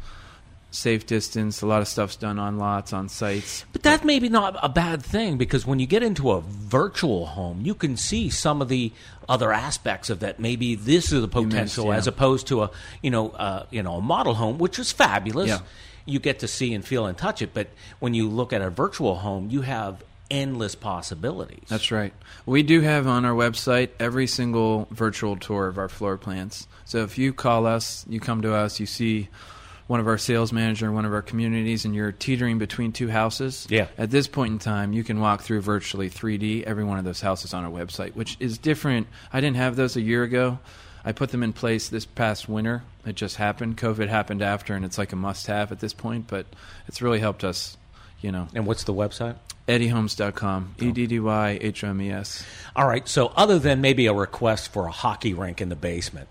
safe 0.74 1.06
distance. 1.06 1.62
A 1.62 1.68
lot 1.68 1.82
of 1.82 1.88
stuff's 1.88 2.16
done 2.16 2.40
on 2.40 2.58
lots, 2.58 2.94
on 2.94 3.10
sites. 3.10 3.66
But 3.72 3.84
that 3.84 4.04
may 4.04 4.20
be 4.20 4.30
not 4.30 4.58
a 4.62 4.70
bad 4.70 5.04
thing 5.04 5.38
because 5.38 5.66
when 5.66 5.80
you 5.80 5.86
get 5.86 6.04
into 6.04 6.32
a 6.32 6.42
virtual 6.42 7.28
home, 7.28 7.62
you 7.64 7.76
can 7.76 7.96
see 7.96 8.30
some 8.30 8.62
of 8.62 8.70
the 8.70 8.92
other 9.30 9.54
aspects 9.54 10.10
of 10.10 10.20
that. 10.22 10.40
Maybe 10.40 10.76
this 10.76 11.12
is 11.12 11.22
the 11.22 11.28
potential, 11.28 11.88
yeah. 11.88 11.98
as 11.98 12.08
opposed 12.08 12.48
to 12.48 12.64
a 12.64 12.72
you 13.02 13.12
know 13.12 13.30
uh, 13.30 13.66
you 13.70 13.84
know 13.84 13.96
a 13.96 14.02
model 14.02 14.34
home, 14.34 14.58
which 14.58 14.80
is 14.80 14.92
fabulous. 14.92 15.50
Yeah. 15.50 15.60
You 16.06 16.20
get 16.20 16.40
to 16.40 16.50
see 16.50 16.74
and 16.74 16.84
feel 16.84 17.06
and 17.06 17.18
touch 17.18 17.42
it. 17.42 17.54
But 17.54 17.70
when 18.00 18.14
you 18.14 18.28
look 18.28 18.52
at 18.52 18.62
a 18.62 18.70
virtual 18.70 19.16
home, 19.16 19.50
you 19.50 19.62
have 19.62 20.04
endless 20.30 20.76
possibilities. 20.76 21.64
That's 21.70 21.92
right. 21.92 22.14
We 22.46 22.64
do 22.64 22.82
have 22.82 23.08
on 23.08 23.24
our 23.24 23.34
website 23.34 23.90
every 24.00 24.28
single 24.28 24.88
virtual 24.92 25.38
tour 25.38 25.68
of 25.68 25.78
our 25.78 25.88
floor 25.88 26.18
plans. 26.18 26.68
So 26.84 27.04
if 27.04 27.18
you 27.18 27.32
call 27.32 27.66
us, 27.66 28.06
you 28.10 28.20
come 28.20 28.42
to 28.42 28.54
us, 28.54 28.80
you 28.82 28.86
see 28.86 29.30
one 29.88 30.00
of 30.00 30.08
our 30.08 30.18
sales 30.18 30.54
manager 30.54 30.86
in 30.86 30.94
one 30.94 31.06
of 31.06 31.14
our 31.14 31.22
communities, 31.22 31.86
and 31.86 31.94
you're 31.94 32.12
teetering 32.12 32.58
between 32.58 32.92
two 32.92 33.10
houses. 33.10 33.68
Yeah. 33.70 33.88
At 33.98 34.12
this 34.12 34.28
point 34.28 34.54
in 34.54 34.60
time, 34.60 34.94
you 34.94 35.04
can 35.04 35.20
walk 35.20 35.42
through 35.42 35.62
virtually 35.62 36.10
3D 36.10 36.64
every 36.64 36.84
one 36.84 36.98
of 36.98 37.06
those 37.06 37.22
houses 37.22 37.54
on 37.54 37.66
our 37.66 37.72
website, 37.72 38.16
which 38.16 38.38
is 38.40 38.58
different. 38.58 39.08
I 39.32 39.42
didn't 39.42 39.58
have 39.58 39.76
those 39.76 39.96
a 39.96 40.02
year 40.02 40.24
ago. 40.24 40.60
I 41.06 41.12
put 41.12 41.32
them 41.32 41.44
in 41.44 41.52
place 41.52 41.90
this 41.90 42.06
past 42.06 42.48
winter. 42.48 42.84
It 43.06 43.16
just 43.16 43.36
happened. 43.36 43.78
COVID 43.78 44.08
happened 44.08 44.42
after, 44.42 44.74
and 44.74 44.86
it's 44.86 44.98
like 44.98 45.12
a 45.12 45.18
must-have 45.18 45.72
at 45.74 45.80
this 45.80 45.94
point. 45.94 46.28
But 46.28 46.46
it's 46.88 47.02
really 47.02 47.20
helped 47.20 47.44
us, 47.44 47.76
you 48.22 48.32
know. 48.32 48.48
And 48.56 48.66
what's 48.66 48.86
the 48.86 48.94
website? 48.94 49.36
EddyHomes.com. 49.68 50.76
Oh. 50.82 50.84
E 50.84 50.92
D 50.94 51.08
D 51.08 51.20
Y 51.20 51.58
H 51.60 51.84
O 51.84 51.90
M 51.90 52.02
E 52.02 52.10
S. 52.10 52.46
All 52.74 52.88
right. 52.88 53.06
So, 53.08 53.28
other 53.36 53.60
than 53.60 53.82
maybe 53.82 54.06
a 54.06 54.14
request 54.14 54.72
for 54.72 54.88
a 54.88 54.92
hockey 54.92 55.34
rink 55.34 55.60
in 55.60 55.68
the 55.68 55.76
basement, 55.76 56.30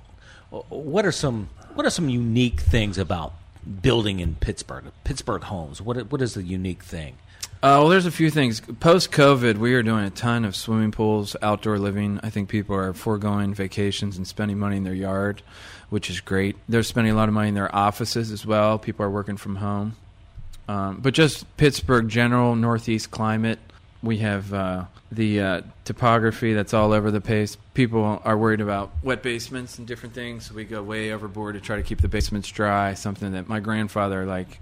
what 0.50 1.04
are 1.04 1.12
some 1.12 1.50
what 1.74 1.86
are 1.86 1.90
some 1.90 2.08
unique 2.08 2.60
things 2.60 2.96
about 2.96 3.34
building 3.80 4.20
in 4.20 4.34
Pittsburgh? 4.36 4.84
Pittsburgh 5.04 5.42
homes. 5.42 5.80
What 5.80 6.10
what 6.10 6.22
is 6.22 6.34
the 6.34 6.42
unique 6.42 6.82
thing? 6.82 7.16
Uh, 7.64 7.78
well, 7.78 7.88
there's 7.88 8.06
a 8.06 8.10
few 8.10 8.28
things. 8.28 8.60
Post 8.80 9.12
COVID, 9.12 9.58
we 9.58 9.74
are 9.74 9.84
doing 9.84 10.04
a 10.04 10.10
ton 10.10 10.44
of 10.44 10.56
swimming 10.56 10.90
pools, 10.90 11.36
outdoor 11.42 11.78
living. 11.78 12.18
I 12.20 12.28
think 12.28 12.48
people 12.48 12.74
are 12.74 12.92
foregoing 12.92 13.54
vacations 13.54 14.16
and 14.16 14.26
spending 14.26 14.58
money 14.58 14.78
in 14.78 14.82
their 14.82 14.92
yard, 14.92 15.42
which 15.88 16.10
is 16.10 16.20
great. 16.20 16.56
They're 16.68 16.82
spending 16.82 17.12
a 17.12 17.16
lot 17.16 17.28
of 17.28 17.34
money 17.34 17.50
in 17.50 17.54
their 17.54 17.72
offices 17.72 18.32
as 18.32 18.44
well. 18.44 18.80
People 18.80 19.06
are 19.06 19.10
working 19.10 19.36
from 19.36 19.56
home. 19.56 19.94
Um, 20.66 20.98
but 21.00 21.14
just 21.14 21.56
Pittsburgh 21.56 22.08
general 22.08 22.56
Northeast 22.56 23.12
climate. 23.12 23.60
We 24.02 24.18
have 24.18 24.52
uh, 24.52 24.84
the 25.12 25.40
uh, 25.40 25.60
topography 25.84 26.54
that's 26.54 26.74
all 26.74 26.92
over 26.92 27.10
the 27.10 27.20
place. 27.20 27.56
People 27.74 28.20
are 28.24 28.36
worried 28.36 28.60
about 28.60 28.90
wet 29.02 29.22
basements 29.22 29.78
and 29.78 29.86
different 29.86 30.14
things. 30.14 30.46
So 30.46 30.54
we 30.54 30.64
go 30.64 30.82
way 30.82 31.12
overboard 31.12 31.54
to 31.54 31.60
try 31.60 31.76
to 31.76 31.82
keep 31.82 32.00
the 32.00 32.08
basements 32.08 32.48
dry. 32.48 32.94
Something 32.94 33.32
that 33.32 33.48
my 33.48 33.60
grandfather 33.60 34.26
like 34.26 34.58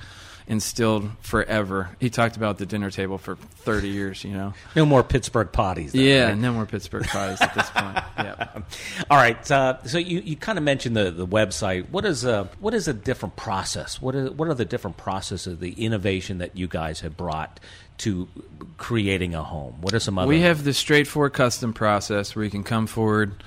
instilled 0.47 1.09
forever. 1.20 1.90
He 2.00 2.11
talked 2.11 2.37
about 2.37 2.59
the 2.59 2.66
dinner 2.66 2.90
table 2.90 3.18
for 3.18 3.37
30 3.37 3.88
years. 3.88 4.25
You 4.25 4.32
know. 4.32 4.54
No 4.75 4.85
more 4.85 5.04
Pittsburgh 5.04 5.52
potties. 5.52 5.92
then, 5.92 6.02
Yeah, 6.02 6.25
right? 6.30 6.37
no 6.38 6.52
more 6.52 6.66
Pittsburgh 6.66 7.06
pies 7.06 7.40
at 7.40 7.54
this 7.54 7.70
point. 7.70 7.99
Yeah. 8.20 8.61
All 9.09 9.16
right. 9.16 9.50
Uh, 9.50 9.82
so 9.85 9.97
you, 9.97 10.20
you 10.20 10.37
kind 10.37 10.59
of 10.59 10.64
mentioned 10.64 10.94
the, 10.94 11.11
the 11.11 11.26
website. 11.26 11.88
What 11.88 12.04
is 12.04 12.25
a 12.25 12.50
what 12.59 12.75
is 12.75 12.87
a 12.87 12.92
different 12.92 13.35
process? 13.37 14.02
What 14.02 14.14
is 14.14 14.30
what 14.32 14.47
are 14.49 14.54
the 14.54 14.66
different 14.66 14.99
processes, 14.99 15.59
the 15.59 15.73
innovation 15.73 16.37
that 16.38 16.54
you 16.54 16.68
guys 16.68 17.00
have 17.00 17.16
brought 17.16 17.61
to 18.00 18.28
creating 18.76 19.35
a 19.35 19.42
home? 19.42 19.76
What 19.80 19.95
are 19.95 20.00
some 20.00 20.19
other? 20.19 20.28
We 20.28 20.40
have 20.40 20.64
the 20.64 20.73
straightforward 20.73 21.33
custom 21.33 21.73
process 21.73 22.35
where 22.35 22.45
you 22.45 22.50
can 22.50 22.64
come 22.64 22.87
forward, 22.87 23.42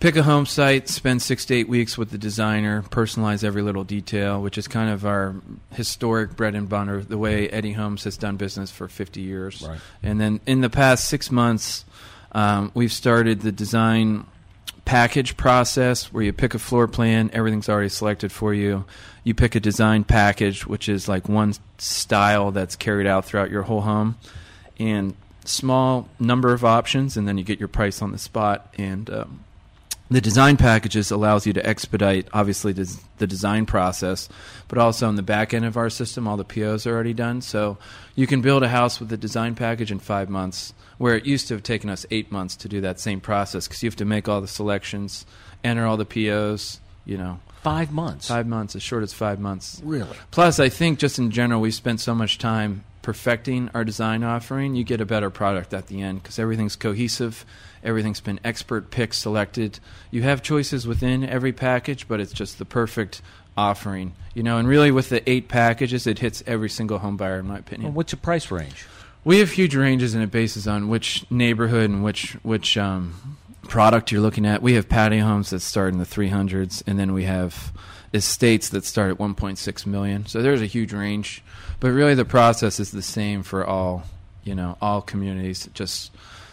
pick 0.00 0.16
a 0.16 0.22
home 0.22 0.46
site, 0.46 0.88
spend 0.88 1.22
six 1.22 1.44
to 1.46 1.54
eight 1.54 1.68
weeks 1.68 1.96
with 1.96 2.10
the 2.10 2.18
designer, 2.18 2.82
personalize 2.82 3.44
every 3.44 3.62
little 3.62 3.84
detail, 3.84 4.40
which 4.40 4.58
is 4.58 4.68
kind 4.68 4.90
of 4.90 5.06
our 5.06 5.34
historic 5.72 6.36
bread 6.36 6.54
and 6.54 6.68
butter, 6.68 7.02
the 7.02 7.18
way 7.18 7.48
Eddy 7.48 7.72
Homes 7.72 8.04
has 8.04 8.16
done 8.16 8.36
business 8.36 8.70
for 8.70 8.88
50 8.88 9.20
years. 9.20 9.62
Right. 9.62 9.80
And 10.02 10.20
then 10.20 10.40
in 10.46 10.60
the 10.60 10.70
past 10.70 11.06
six 11.06 11.30
months, 11.30 11.84
um, 12.32 12.70
we've 12.74 12.92
started 12.92 13.40
the 13.40 13.52
design 13.52 14.26
package 14.88 15.36
process 15.36 16.10
where 16.14 16.22
you 16.22 16.32
pick 16.32 16.54
a 16.54 16.58
floor 16.58 16.88
plan, 16.88 17.28
everything's 17.34 17.68
already 17.68 17.90
selected 17.90 18.32
for 18.32 18.54
you. 18.54 18.86
You 19.22 19.34
pick 19.34 19.54
a 19.54 19.60
design 19.60 20.02
package, 20.02 20.66
which 20.66 20.88
is 20.88 21.06
like 21.06 21.28
one 21.28 21.52
style 21.76 22.52
that's 22.52 22.74
carried 22.74 23.06
out 23.06 23.26
throughout 23.26 23.50
your 23.50 23.64
whole 23.64 23.82
home, 23.82 24.16
and 24.78 25.14
small 25.44 26.08
number 26.18 26.54
of 26.54 26.64
options, 26.64 27.18
and 27.18 27.28
then 27.28 27.36
you 27.36 27.44
get 27.44 27.58
your 27.58 27.68
price 27.68 28.00
on 28.00 28.12
the 28.12 28.18
spot. 28.18 28.72
And 28.78 29.10
um, 29.10 29.44
the 30.10 30.20
design 30.20 30.56
packages 30.56 31.10
allows 31.10 31.46
you 31.46 31.52
to 31.52 31.66
expedite, 31.66 32.28
obviously, 32.32 32.72
des- 32.72 32.98
the 33.18 33.26
design 33.26 33.66
process, 33.66 34.28
but 34.68 34.78
also 34.78 35.06
on 35.06 35.16
the 35.16 35.22
back 35.22 35.52
end 35.52 35.64
of 35.64 35.76
our 35.76 35.90
system, 35.90 36.26
all 36.26 36.36
the 36.36 36.44
POs 36.44 36.86
are 36.86 36.94
already 36.94 37.12
done. 37.12 37.42
So 37.42 37.76
you 38.14 38.26
can 38.26 38.40
build 38.40 38.62
a 38.62 38.68
house 38.68 39.00
with 39.00 39.10
the 39.10 39.16
design 39.16 39.54
package 39.54 39.92
in 39.92 39.98
five 39.98 40.28
months, 40.30 40.72
where 40.96 41.14
it 41.14 41.26
used 41.26 41.48
to 41.48 41.54
have 41.54 41.62
taken 41.62 41.90
us 41.90 42.06
eight 42.10 42.32
months 42.32 42.56
to 42.56 42.68
do 42.68 42.80
that 42.80 42.98
same 43.00 43.20
process 43.20 43.68
because 43.68 43.82
you 43.82 43.88
have 43.88 43.96
to 43.96 44.04
make 44.04 44.28
all 44.28 44.40
the 44.40 44.48
selections, 44.48 45.26
enter 45.62 45.84
all 45.86 45.96
the 45.96 46.06
POs, 46.06 46.80
you 47.04 47.18
know. 47.18 47.38
five 47.62 47.92
months. 47.92 48.28
Five 48.28 48.46
months, 48.46 48.74
as 48.76 48.82
short 48.82 49.02
as 49.02 49.12
five 49.12 49.38
months. 49.38 49.80
Really? 49.84 50.16
Plus, 50.30 50.58
I 50.58 50.68
think 50.70 50.98
just 50.98 51.18
in 51.18 51.30
general, 51.30 51.60
we 51.60 51.70
spent 51.70 52.00
so 52.00 52.14
much 52.14 52.38
time 52.38 52.84
perfecting 53.08 53.70
our 53.72 53.86
design 53.86 54.22
offering. 54.22 54.74
You 54.74 54.84
get 54.84 55.00
a 55.00 55.06
better 55.06 55.30
product 55.30 55.72
at 55.72 55.86
the 55.86 56.02
end 56.02 56.22
because 56.22 56.38
everything's 56.38 56.76
cohesive. 56.76 57.46
Everything's 57.82 58.20
been 58.20 58.38
expert 58.44 58.90
pick 58.90 59.14
selected. 59.14 59.80
You 60.10 60.20
have 60.24 60.42
choices 60.42 60.86
within 60.86 61.24
every 61.24 61.54
package, 61.54 62.06
but 62.06 62.20
it's 62.20 62.34
just 62.34 62.58
the 62.58 62.66
perfect 62.66 63.22
offering. 63.56 64.12
You 64.34 64.42
know, 64.42 64.58
and 64.58 64.68
really 64.68 64.90
with 64.90 65.08
the 65.08 65.26
eight 65.26 65.48
packages, 65.48 66.06
it 66.06 66.18
hits 66.18 66.42
every 66.46 66.68
single 66.68 66.98
home 66.98 67.16
buyer, 67.16 67.38
in 67.38 67.46
my 67.46 67.56
opinion. 67.56 67.92
Well, 67.92 67.96
what's 67.96 68.12
your 68.12 68.20
price 68.20 68.50
range? 68.50 68.86
We 69.24 69.38
have 69.38 69.52
huge 69.52 69.74
ranges, 69.74 70.12
and 70.12 70.22
it 70.22 70.30
bases 70.30 70.68
on 70.68 70.90
which 70.90 71.24
neighborhood 71.30 71.88
and 71.88 72.04
which 72.04 72.32
which 72.42 72.76
um, 72.76 73.38
product 73.62 74.12
you're 74.12 74.20
looking 74.20 74.44
at. 74.44 74.60
We 74.60 74.74
have 74.74 74.86
patio 74.86 75.24
homes 75.24 75.48
that 75.48 75.60
start 75.60 75.94
in 75.94 75.98
the 75.98 76.04
300s, 76.04 76.82
and 76.86 76.98
then 76.98 77.14
we 77.14 77.24
have 77.24 77.72
estates 78.14 78.70
that 78.70 78.84
start 78.84 79.12
at 79.12 79.18
1.6 79.18 79.86
million. 79.86 80.26
So 80.26 80.42
there's 80.42 80.62
a 80.62 80.66
huge 80.66 80.92
range, 80.92 81.42
but 81.80 81.90
really 81.90 82.14
the 82.14 82.24
process 82.24 82.80
is 82.80 82.90
the 82.90 83.02
same 83.02 83.42
for 83.42 83.66
all 83.66 84.04
you 84.44 84.54
know 84.54 84.76
all 84.80 85.02
communities. 85.02 85.68
Just 85.74 86.12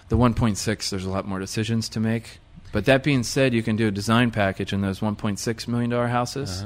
the 0.09 0.17
1.6, 0.17 0.89
there's 0.89 1.05
a 1.05 1.09
lot 1.09 1.27
more 1.27 1.39
decisions 1.39 1.89
to 1.89 1.99
make. 1.99 2.39
But 2.71 2.85
that 2.85 3.03
being 3.03 3.23
said, 3.23 3.53
you 3.53 3.63
can 3.63 3.75
do 3.75 3.87
a 3.87 3.91
design 3.91 4.31
package 4.31 4.73
in 4.73 4.81
those 4.81 4.99
1.6 4.99 5.67
million 5.67 5.89
dollar 5.89 6.07
houses. 6.07 6.65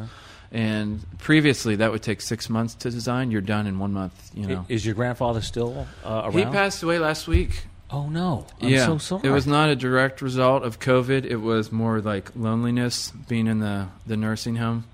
And 0.51 1.05
previously, 1.19 1.75
that 1.75 1.91
would 1.91 2.01
take 2.01 2.21
six 2.21 2.49
months 2.49 2.73
to 2.75 2.89
design. 2.89 3.29
You're 3.29 3.41
done 3.41 3.67
in 3.67 3.77
one 3.77 3.93
month. 3.93 4.31
You 4.33 4.47
know, 4.47 4.65
Is 4.67 4.83
your 4.83 4.95
grandfather 4.95 5.41
still 5.41 5.87
uh, 6.03 6.21
around? 6.23 6.33
he 6.33 6.45
passed 6.45 6.81
away 6.81 6.97
last 6.97 7.27
week. 7.27 7.65
Oh 7.91 8.07
no! 8.07 8.45
I'm 8.61 8.69
yeah, 8.69 8.85
so 8.85 8.97
sorry. 8.99 9.27
it 9.27 9.31
was 9.31 9.47
not 9.47 9.69
a 9.69 9.75
direct 9.75 10.21
result 10.21 10.63
of 10.63 10.79
COVID. 10.79 11.25
It 11.25 11.37
was 11.37 11.71
more 11.71 11.99
like 12.01 12.31
loneliness, 12.35 13.11
being 13.27 13.47
in 13.47 13.59
the 13.59 13.87
the 14.05 14.15
nursing 14.15 14.57
home. 14.57 14.85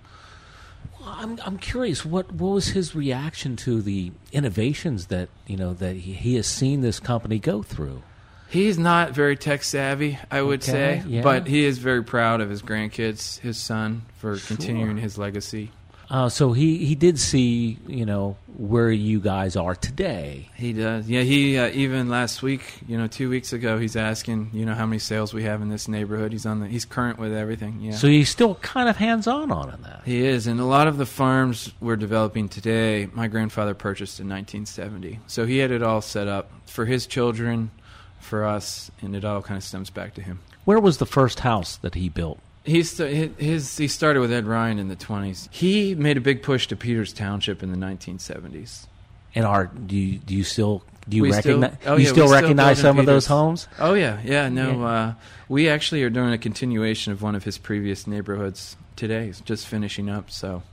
I'm 1.06 1.40
I'm 1.46 1.58
curious 1.58 2.06
what 2.06 2.32
what 2.32 2.54
was 2.54 2.68
his 2.70 2.96
reaction 2.96 3.56
to 3.58 3.82
the 3.82 4.12
innovations 4.32 5.08
that 5.08 5.30
you 5.46 5.58
know 5.58 5.74
that 5.74 5.98
he, 5.98 6.14
he 6.14 6.36
has 6.36 6.48
seen 6.48 6.82
this 6.82 7.00
company 7.00 7.38
go 7.38 7.62
through. 7.62 8.02
He's 8.48 8.78
not 8.78 9.12
very 9.12 9.36
tech 9.36 9.64
savvy, 9.64 10.18
I 10.32 10.42
would 10.42 10.62
Okay, 10.62 11.02
say, 11.02 11.04
yeah. 11.08 11.22
but 11.24 11.48
he 11.48 11.66
is 11.66 11.80
very 11.80 12.04
proud 12.04 12.42
of 12.42 12.50
his 12.50 12.62
grandkids, 12.62 13.40
his 13.40 13.58
son, 13.58 14.04
for 14.18 14.38
continuing 14.38 14.98
his 14.98 15.18
legacy. 15.18 15.72
Uh, 16.10 16.30
so 16.30 16.54
he, 16.54 16.86
he 16.86 16.96
did 16.96 17.20
see 17.20 17.78
you 17.88 18.06
know 18.06 18.38
where 18.58 18.92
you 18.92 19.20
guys 19.20 19.56
are 19.56 19.76
today. 19.76 20.50
He 20.56 20.74
does. 20.74 21.10
Yeah, 21.10 21.22
he 21.22 21.58
uh, 21.58 21.70
even 21.70 22.10
last 22.10 22.42
week, 22.42 22.62
you 22.88 22.98
know, 22.98 23.08
two 23.08 23.30
weeks 23.30 23.54
ago, 23.54 23.78
he's 23.78 23.96
asking, 23.96 24.52
you 24.54 24.66
know, 24.66 24.74
how 24.74 24.86
many 24.86 25.00
sales 25.00 25.34
we 25.34 25.44
have 25.44 25.62
in 25.62 25.70
this 25.70 25.88
neighborhood. 25.88 26.32
He's 26.32 26.46
on 26.46 26.62
the, 26.62 26.68
he's 26.68 26.86
current 26.86 27.20
with 27.20 27.34
everything. 27.34 27.82
Yeah. 27.82 27.94
So 27.94 28.08
he's 28.08 28.30
still 28.30 28.56
kind 28.56 28.88
of 28.88 28.98
hands 28.98 29.28
on 29.28 29.52
on 29.52 29.80
that. 29.84 30.02
he 30.06 30.26
is, 30.26 30.48
and 30.48 30.60
a 30.60 30.66
lot 30.66 30.88
of 30.88 30.98
the 30.98 31.06
farms 31.06 31.74
we're 31.80 31.96
developing 31.96 32.50
today, 32.50 33.10
my 33.14 33.28
grandfather 33.28 33.74
purchased 33.74 34.20
in 34.20 34.30
1970. 34.30 35.20
So 35.28 35.46
he 35.46 35.58
had 35.58 35.72
it 35.72 35.84
all 35.84 36.02
set 36.02 36.28
up 36.28 36.50
for 36.66 36.86
his 36.86 37.08
children, 37.08 37.72
for 38.20 38.46
us, 38.46 38.90
and 39.02 39.16
it 39.16 39.26
all 39.26 39.42
kind 39.42 39.58
of 39.58 39.64
stems 39.64 39.90
back 39.90 40.14
to 40.16 40.22
him. 40.22 40.40
Where 40.66 40.80
was 40.80 40.98
the 40.98 41.06
first 41.06 41.42
house 41.42 41.78
that 41.78 41.96
he 41.96 42.10
built? 42.10 42.40
He 42.66 42.82
st- 42.84 43.40
his 43.40 43.78
he 43.78 43.88
started 43.88 44.20
with 44.22 44.32
Ed 44.34 44.46
Ryan 44.46 44.80
in 44.80 44.88
the 44.88 44.96
20s. 44.96 45.48
He 45.52 45.94
made 45.96 46.18
a 46.18 46.22
big 46.22 46.42
push 46.42 46.68
to 46.68 46.76
Peters 46.76 47.14
Township 47.14 47.62
in 47.62 47.72
the 47.72 47.78
1970s. 47.78 48.88
And 49.36 49.46
are 49.46 49.66
do 49.68 49.96
you, 49.96 50.18
do 50.20 50.36
you 50.36 50.44
still 50.44 50.84
do 51.08 51.18
you 51.18 51.24
We 51.24 51.32
still- 51.34 51.60
recognize 51.60 51.88
oh, 51.88 51.98
you 51.98 52.06
yeah, 52.06 52.12
still 52.12 52.28
still 52.28 52.42
recognize 52.42 52.80
in 52.80 52.82
some 52.84 53.00
of 53.00 53.06
those 53.06 53.28
homes? 53.28 53.68
Oh 53.80 53.94
yeah, 53.94 54.20
yeah. 54.24 54.50
No, 54.50 54.80
Yeah. 54.80 54.86
Uh, 54.86 55.14
we 55.48 55.70
actually 55.70 56.02
are 56.04 56.10
doing 56.10 56.34
a 56.34 56.38
continuation 56.38 57.14
of 57.14 57.22
one 57.22 57.36
of 57.36 57.44
his 57.44 57.58
previous 57.60 58.08
neighborhoods 58.08 58.76
today. 58.96 59.28
It's 59.28 59.42
just 59.42 59.68
finishing 59.68 60.10
up. 60.10 60.32
So 60.32 60.64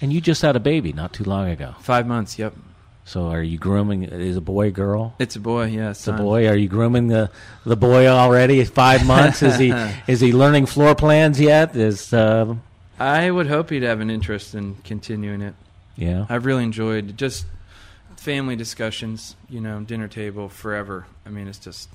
And 0.00 0.12
you 0.12 0.20
just 0.20 0.42
had 0.42 0.54
a 0.54 0.60
baby 0.60 0.92
not 0.92 1.12
too 1.12 1.24
long 1.24 1.48
ago. 1.48 1.74
five 1.80 2.06
months. 2.06 2.38
It 2.38 2.52
So 3.10 3.26
are 3.26 3.42
you 3.42 3.58
grooming? 3.58 4.04
Is 4.04 4.36
a 4.36 4.40
boy 4.40 4.70
girl? 4.70 5.16
It's 5.18 5.34
a 5.34 5.40
boy. 5.40 5.64
Yeah, 5.64 5.90
It's 5.90 6.06
a 6.06 6.12
boy. 6.12 6.46
Are 6.46 6.54
you 6.54 6.68
grooming 6.68 7.08
the 7.08 7.28
the 7.66 7.74
boy 7.74 8.06
already? 8.06 8.64
Five 8.64 9.04
months? 9.04 9.42
Is 9.42 9.58
he 9.58 9.70
is 10.06 10.20
he 10.20 10.32
learning 10.32 10.66
floor 10.66 10.94
plans 10.94 11.40
yet? 11.40 11.74
Is 11.74 12.12
uh, 12.12 12.54
I 13.00 13.28
would 13.28 13.48
hope 13.48 13.70
he'd 13.70 13.82
have 13.82 13.98
an 13.98 14.10
interest 14.10 14.54
in 14.54 14.76
continuing 14.84 15.42
it. 15.42 15.56
yeah. 15.96 16.24
I've 16.28 16.46
really 16.46 16.62
enjoyed 16.62 17.18
just 17.18 17.46
family 18.16 18.54
discussions. 18.54 19.34
You 19.48 19.60
know, 19.60 19.80
dinner 19.80 20.06
table 20.06 20.48
forever. 20.48 21.06
I 21.26 21.30
mean, 21.30 21.48
it's 21.48 21.58
just 21.58 21.88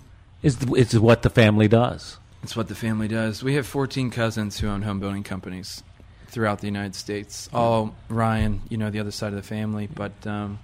Is 0.44 0.58
it's 0.76 0.96
what 0.96 1.22
the 1.22 1.30
family 1.30 1.70
does. 1.70 2.18
it's 2.44 2.58
what 2.58 2.68
the 2.68 2.76
family 2.76 3.08
does. 3.08 3.42
We 3.42 3.56
have 3.56 3.66
14 3.66 4.10
cousins 4.12 4.60
who 4.60 4.68
own 4.68 4.82
home 4.82 5.00
building 5.00 5.24
companies 5.24 5.82
throughout 6.28 6.60
the 6.60 6.68
United 6.68 6.94
States. 6.94 7.48
All 7.54 7.96
Ryan, 8.10 8.64
you 8.68 8.76
know, 8.76 8.90
the 8.90 9.00
other 9.00 9.12
side 9.12 9.30
of 9.30 9.38
the 9.38 9.48
family, 9.48 9.88
but. 9.88 10.12
Um, 10.28 10.60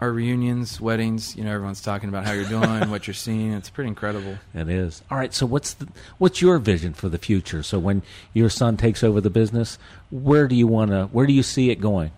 our 0.00 0.10
reunions, 0.10 0.80
weddings, 0.80 1.36
you 1.36 1.44
know, 1.44 1.52
everyone's 1.52 1.80
talking 1.80 2.08
about 2.08 2.26
how 2.26 2.32
you're 2.32 2.48
doing, 2.48 2.90
what 2.90 3.06
you're 3.06 3.14
seeing. 3.14 3.52
It's 3.52 3.70
pretty 3.70 3.88
incredible. 3.88 4.36
It 4.52 4.68
is. 4.68 5.02
All 5.10 5.16
right. 5.16 5.32
So 5.32 5.46
what's 5.46 5.74
the, 5.74 5.88
what's 6.18 6.42
your 6.42 6.58
vision 6.58 6.94
for 6.94 7.08
the 7.08 7.18
future? 7.18 7.62
So 7.62 7.78
when 7.78 8.02
your 8.32 8.50
son 8.50 8.76
takes 8.76 9.04
over 9.04 9.20
the 9.20 9.30
business, 9.30 9.78
where 10.10 10.48
do 10.48 10.56
you 10.56 10.66
want 10.66 10.90
to? 10.90 11.06
Where 11.06 11.26
do 11.26 11.32
you 11.32 11.44
see 11.44 11.70
it 11.70 11.80
going? 11.80 12.10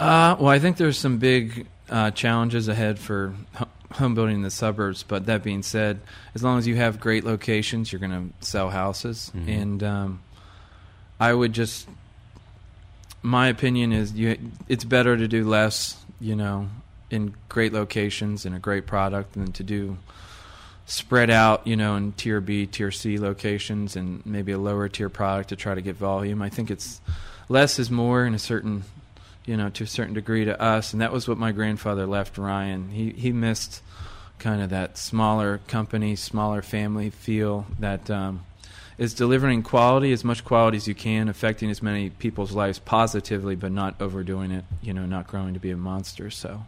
Uh, 0.00 0.36
well, 0.38 0.48
I 0.48 0.58
think 0.58 0.76
there's 0.76 0.98
some 0.98 1.18
big 1.18 1.66
uh, 1.88 2.10
challenges 2.10 2.68
ahead 2.68 2.98
for 2.98 3.32
home 3.92 4.14
building 4.14 4.36
in 4.36 4.42
the 4.42 4.50
suburbs. 4.50 5.02
But 5.02 5.26
that 5.26 5.42
being 5.42 5.62
said, 5.62 6.00
as 6.34 6.42
long 6.42 6.58
as 6.58 6.66
you 6.66 6.76
have 6.76 7.00
great 7.00 7.24
locations, 7.24 7.92
you're 7.92 8.00
going 8.00 8.32
to 8.40 8.46
sell 8.46 8.70
houses. 8.70 9.30
And 9.46 9.82
um, 9.82 10.20
I 11.20 11.32
would 11.32 11.52
just, 11.52 11.88
my 13.22 13.48
opinion 13.48 13.92
is, 13.92 14.12
you, 14.12 14.36
it's 14.68 14.84
better 14.84 15.16
to 15.16 15.26
do 15.28 15.48
less, 15.48 15.96
you 16.20 16.36
know, 16.36 16.68
in 17.10 17.34
great 17.48 17.72
locations 17.72 18.44
and 18.44 18.54
a 18.54 18.58
great 18.58 18.86
product 18.86 19.36
and 19.36 19.54
to 19.54 19.62
do 19.62 19.96
spread 20.88 21.28
out, 21.28 21.66
you 21.66 21.76
know, 21.76 21.96
in 21.96 22.12
tier 22.12 22.40
B, 22.40 22.66
tier 22.66 22.90
C 22.90 23.18
locations 23.18 23.94
and 23.94 24.24
maybe 24.24 24.52
a 24.52 24.58
lower 24.58 24.88
tier 24.88 25.10
product 25.10 25.50
to 25.50 25.56
try 25.56 25.74
to 25.74 25.82
get 25.82 25.96
volume. 25.96 26.40
I 26.40 26.48
think 26.48 26.70
it's 26.70 27.00
less 27.48 27.78
is 27.78 27.90
more 27.90 28.24
in 28.24 28.34
a 28.34 28.38
certain, 28.38 28.84
you 29.44 29.56
know, 29.56 29.68
to 29.70 29.84
a 29.84 29.86
certain 29.86 30.14
degree 30.14 30.46
to 30.46 30.60
us, 30.60 30.92
and 30.92 31.02
that 31.02 31.12
was 31.12 31.28
what 31.28 31.38
my 31.38 31.52
grandfather 31.52 32.06
left 32.06 32.38
Ryan. 32.38 32.88
He 32.88 33.10
he 33.10 33.32
missed 33.32 33.82
kind 34.38 34.62
of 34.62 34.70
that 34.70 34.96
smaller 34.96 35.58
company, 35.66 36.16
smaller 36.16 36.62
family 36.62 37.10
feel 37.10 37.66
that 37.78 38.10
um, 38.10 38.46
is 38.96 39.12
delivering 39.12 39.62
quality 39.62 40.12
as 40.12 40.24
much 40.24 40.44
quality 40.44 40.76
as 40.76 40.88
you 40.88 40.94
can, 40.94 41.28
affecting 41.28 41.70
as 41.70 41.82
many 41.82 42.08
people's 42.08 42.52
lives 42.52 42.78
positively, 42.78 43.56
but 43.56 43.72
not 43.72 44.00
overdoing 44.00 44.50
it. 44.50 44.64
You 44.80 44.94
know, 44.94 45.04
not 45.04 45.26
growing 45.26 45.52
to 45.52 45.60
be 45.60 45.70
a 45.70 45.76
monster. 45.76 46.30
So 46.30 46.62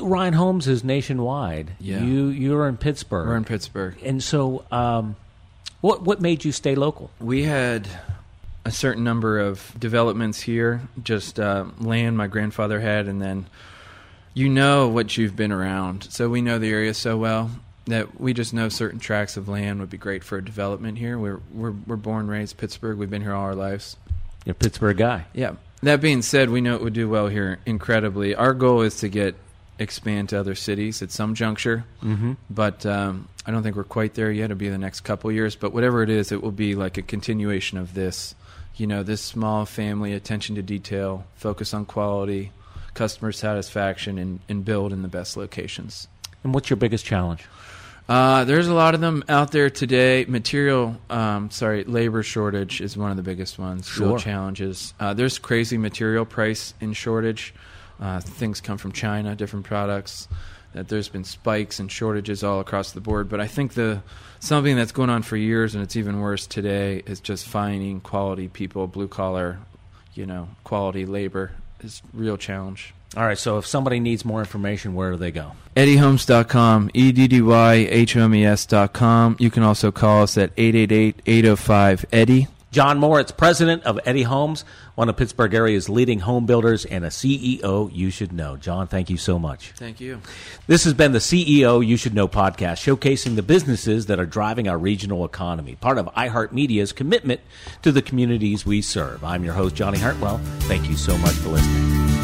Ryan 0.00 0.34
Homes 0.34 0.66
is 0.66 0.82
nationwide. 0.82 1.72
Yeah. 1.78 2.02
You 2.02 2.26
you're 2.28 2.68
in 2.68 2.76
Pittsburgh. 2.76 3.28
we're 3.28 3.36
in 3.36 3.44
Pittsburgh. 3.44 3.96
and 4.04 4.22
so 4.22 4.64
um, 4.70 5.16
what 5.80 6.02
what 6.02 6.20
made 6.20 6.44
you 6.44 6.52
stay 6.52 6.74
local? 6.74 7.10
We 7.20 7.44
had 7.44 7.88
a 8.64 8.70
certain 8.72 9.04
number 9.04 9.38
of 9.38 9.72
developments 9.78 10.40
here, 10.40 10.82
just 11.02 11.38
uh, 11.38 11.66
land 11.78 12.16
my 12.16 12.26
grandfather 12.26 12.80
had, 12.80 13.06
and 13.06 13.22
then 13.22 13.46
you 14.34 14.48
know 14.48 14.88
what 14.88 15.16
you've 15.16 15.36
been 15.36 15.52
around. 15.52 16.04
So 16.10 16.28
we 16.28 16.42
know 16.42 16.58
the 16.58 16.70
area 16.70 16.92
so 16.92 17.16
well 17.16 17.50
that 17.86 18.20
we 18.20 18.32
just 18.34 18.52
know 18.52 18.68
certain 18.68 18.98
tracts 18.98 19.36
of 19.36 19.48
land 19.48 19.78
would 19.78 19.90
be 19.90 19.96
great 19.96 20.24
for 20.24 20.38
a 20.38 20.44
development 20.44 20.98
here. 20.98 21.16
We're 21.18 21.40
we're 21.52 21.74
we're 21.86 21.96
born 21.96 22.26
raised 22.26 22.56
Pittsburgh. 22.56 22.98
We've 22.98 23.10
been 23.10 23.22
here 23.22 23.32
all 23.32 23.44
our 23.44 23.54
lives. 23.54 23.96
You're 24.44 24.52
a 24.52 24.54
Pittsburgh 24.54 24.96
guy. 24.96 25.26
Yeah. 25.32 25.54
That 25.82 26.00
being 26.00 26.22
said, 26.22 26.50
we 26.50 26.60
know 26.60 26.74
it 26.74 26.82
would 26.82 26.94
do 26.94 27.08
well 27.08 27.28
here 27.28 27.58
incredibly. 27.66 28.34
Our 28.34 28.54
goal 28.54 28.82
is 28.82 28.96
to 28.98 29.08
get 29.08 29.36
expand 29.78 30.30
to 30.30 30.40
other 30.40 30.54
cities 30.54 31.02
at 31.02 31.10
some 31.10 31.34
juncture, 31.34 31.84
mm-hmm. 32.02 32.32
but 32.48 32.86
um, 32.86 33.28
I 33.44 33.50
don't 33.50 33.62
think 33.62 33.76
we're 33.76 33.84
quite 33.84 34.14
there 34.14 34.30
yet. 34.30 34.46
It'll 34.46 34.56
be 34.56 34.70
the 34.70 34.78
next 34.78 35.00
couple 35.00 35.30
years, 35.30 35.54
but 35.54 35.72
whatever 35.72 36.02
it 36.02 36.10
is, 36.10 36.32
it 36.32 36.42
will 36.42 36.50
be 36.50 36.74
like 36.74 36.96
a 36.96 37.02
continuation 37.02 37.78
of 37.78 37.94
this. 37.94 38.34
You 38.76 38.86
know, 38.86 39.02
this 39.02 39.20
small 39.22 39.64
family 39.64 40.12
attention 40.12 40.54
to 40.56 40.62
detail, 40.62 41.26
focus 41.36 41.72
on 41.72 41.86
quality, 41.86 42.52
customer 42.94 43.32
satisfaction, 43.32 44.18
and, 44.18 44.40
and 44.48 44.64
build 44.64 44.92
in 44.92 45.02
the 45.02 45.08
best 45.08 45.36
locations. 45.36 46.08
And 46.42 46.52
what's 46.54 46.70
your 46.70 46.76
biggest 46.76 47.04
challenge? 47.04 47.44
Uh, 48.08 48.44
there's 48.44 48.68
a 48.68 48.74
lot 48.74 48.94
of 48.94 49.00
them 49.00 49.24
out 49.28 49.50
there 49.50 49.68
today. 49.68 50.24
Material, 50.28 50.96
um, 51.10 51.50
sorry, 51.50 51.84
labor 51.84 52.22
shortage 52.22 52.80
is 52.80 52.96
one 52.96 53.10
of 53.10 53.16
the 53.16 53.22
biggest 53.22 53.58
ones. 53.58 53.88
Sure. 53.88 54.08
Real 54.08 54.18
challenges. 54.18 54.94
Uh, 55.00 55.12
there's 55.12 55.38
crazy 55.38 55.76
material 55.76 56.24
price 56.24 56.72
in 56.80 56.92
shortage. 56.92 57.52
Uh, 58.00 58.20
things 58.20 58.60
come 58.60 58.78
from 58.78 58.92
China, 58.92 59.34
different 59.34 59.66
products. 59.66 60.28
That 60.74 60.88
there's 60.88 61.08
been 61.08 61.24
spikes 61.24 61.80
and 61.80 61.90
shortages 61.90 62.44
all 62.44 62.60
across 62.60 62.92
the 62.92 63.00
board. 63.00 63.28
But 63.28 63.40
I 63.40 63.46
think 63.46 63.74
the 63.74 64.02
something 64.40 64.76
that's 64.76 64.92
going 64.92 65.10
on 65.10 65.22
for 65.22 65.36
years, 65.36 65.74
and 65.74 65.82
it's 65.82 65.96
even 65.96 66.20
worse 66.20 66.46
today, 66.46 67.02
is 67.06 67.18
just 67.18 67.46
finding 67.46 68.00
quality 68.00 68.46
people, 68.48 68.86
blue 68.86 69.08
collar, 69.08 69.58
you 70.14 70.26
know, 70.26 70.48
quality 70.64 71.06
labor 71.06 71.52
is 71.80 72.02
a 72.14 72.16
real 72.16 72.36
challenge. 72.36 72.92
All 73.16 73.24
right. 73.24 73.38
So 73.38 73.58
if 73.58 73.66
somebody 73.66 73.98
needs 73.98 74.24
more 74.24 74.40
information, 74.40 74.94
where 74.94 75.12
do 75.12 75.16
they 75.16 75.30
go? 75.30 75.52
EddyHomes.com, 75.74 76.90
E 76.94 77.12
D 77.12 77.28
D 77.28 77.40
Y 77.40 77.74
H 77.74 78.16
O 78.16 78.22
M 78.22 78.34
E 78.34 78.44
S.com. 78.44 79.36
You 79.38 79.50
can 79.50 79.62
also 79.62 79.90
call 79.90 80.22
us 80.22 80.36
at 80.36 80.52
888 80.56 81.22
805 81.26 82.06
Eddy. 82.12 82.48
John 82.72 82.98
Moritz, 82.98 83.32
president 83.32 83.84
of 83.84 83.98
Eddy 84.04 84.24
Homes, 84.24 84.62
one 84.96 85.08
of 85.08 85.16
Pittsburgh 85.16 85.54
area's 85.54 85.88
leading 85.88 86.20
home 86.20 86.44
builders 86.44 86.84
and 86.84 87.06
a 87.06 87.08
CEO 87.08 87.90
you 87.90 88.10
should 88.10 88.32
know. 88.32 88.58
John, 88.58 88.86
thank 88.86 89.08
you 89.08 89.16
so 89.16 89.38
much. 89.38 89.72
Thank 89.76 89.98
you. 89.98 90.20
This 90.66 90.84
has 90.84 90.92
been 90.92 91.12
the 91.12 91.18
CEO 91.18 91.86
You 91.86 91.96
Should 91.96 92.12
Know 92.12 92.28
podcast, 92.28 92.84
showcasing 92.84 93.34
the 93.36 93.42
businesses 93.42 94.06
that 94.06 94.20
are 94.20 94.26
driving 94.26 94.68
our 94.68 94.76
regional 94.76 95.24
economy, 95.24 95.76
part 95.76 95.96
of 95.96 96.04
iHeartMedia's 96.08 96.92
commitment 96.92 97.40
to 97.80 97.92
the 97.92 98.02
communities 98.02 98.66
we 98.66 98.82
serve. 98.82 99.24
I'm 99.24 99.42
your 99.42 99.54
host, 99.54 99.74
Johnny 99.74 99.98
Hartwell. 99.98 100.36
Thank 100.68 100.86
you 100.86 100.96
so 100.96 101.16
much 101.16 101.34
for 101.34 101.50
listening. 101.50 102.15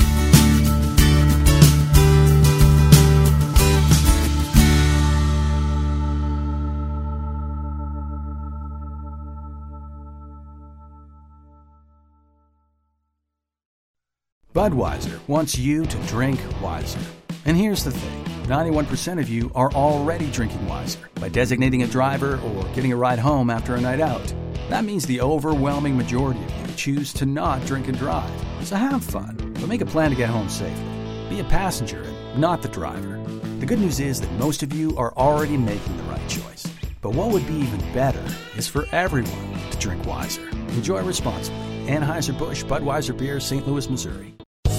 Budweiser 14.54 15.18
wants 15.28 15.56
you 15.56 15.86
to 15.86 15.98
drink 16.08 16.38
wiser. 16.60 17.00
And 17.46 17.56
here's 17.56 17.84
the 17.84 17.90
thing 17.90 18.24
91% 18.44 19.18
of 19.18 19.30
you 19.30 19.50
are 19.54 19.72
already 19.72 20.30
drinking 20.30 20.68
wiser 20.68 21.08
by 21.14 21.30
designating 21.30 21.84
a 21.84 21.86
driver 21.86 22.38
or 22.38 22.64
getting 22.74 22.92
a 22.92 22.96
ride 22.96 23.18
home 23.18 23.48
after 23.48 23.76
a 23.76 23.80
night 23.80 24.00
out. 24.00 24.34
That 24.68 24.84
means 24.84 25.06
the 25.06 25.22
overwhelming 25.22 25.96
majority 25.96 26.44
of 26.44 26.68
you 26.68 26.74
choose 26.74 27.14
to 27.14 27.24
not 27.24 27.64
drink 27.64 27.88
and 27.88 27.96
drive. 27.96 28.30
So 28.62 28.76
have 28.76 29.02
fun, 29.02 29.54
but 29.54 29.68
make 29.68 29.80
a 29.80 29.86
plan 29.86 30.10
to 30.10 30.16
get 30.16 30.28
home 30.28 30.50
safely. 30.50 30.84
Be 31.30 31.40
a 31.40 31.44
passenger 31.44 32.02
and 32.02 32.38
not 32.38 32.60
the 32.60 32.68
driver. 32.68 33.24
The 33.58 33.66
good 33.66 33.80
news 33.80 34.00
is 34.00 34.20
that 34.20 34.32
most 34.32 34.62
of 34.62 34.74
you 34.74 34.94
are 34.98 35.14
already 35.14 35.56
making 35.56 35.96
the 35.96 36.02
right 36.04 36.28
choice. 36.28 36.66
But 37.00 37.14
what 37.14 37.30
would 37.30 37.46
be 37.46 37.54
even 37.54 37.80
better 37.94 38.22
is 38.58 38.68
for 38.68 38.84
everyone 38.92 39.70
to 39.70 39.78
drink 39.78 40.04
wiser. 40.04 40.46
Enjoy 40.50 41.02
responsibly. 41.02 41.58
Anheuser-Busch 41.86 42.64
Budweiser 42.64 43.16
Beer, 43.16 43.40
St. 43.40 43.66
Louis, 43.66 43.88
Missouri. 43.88 44.34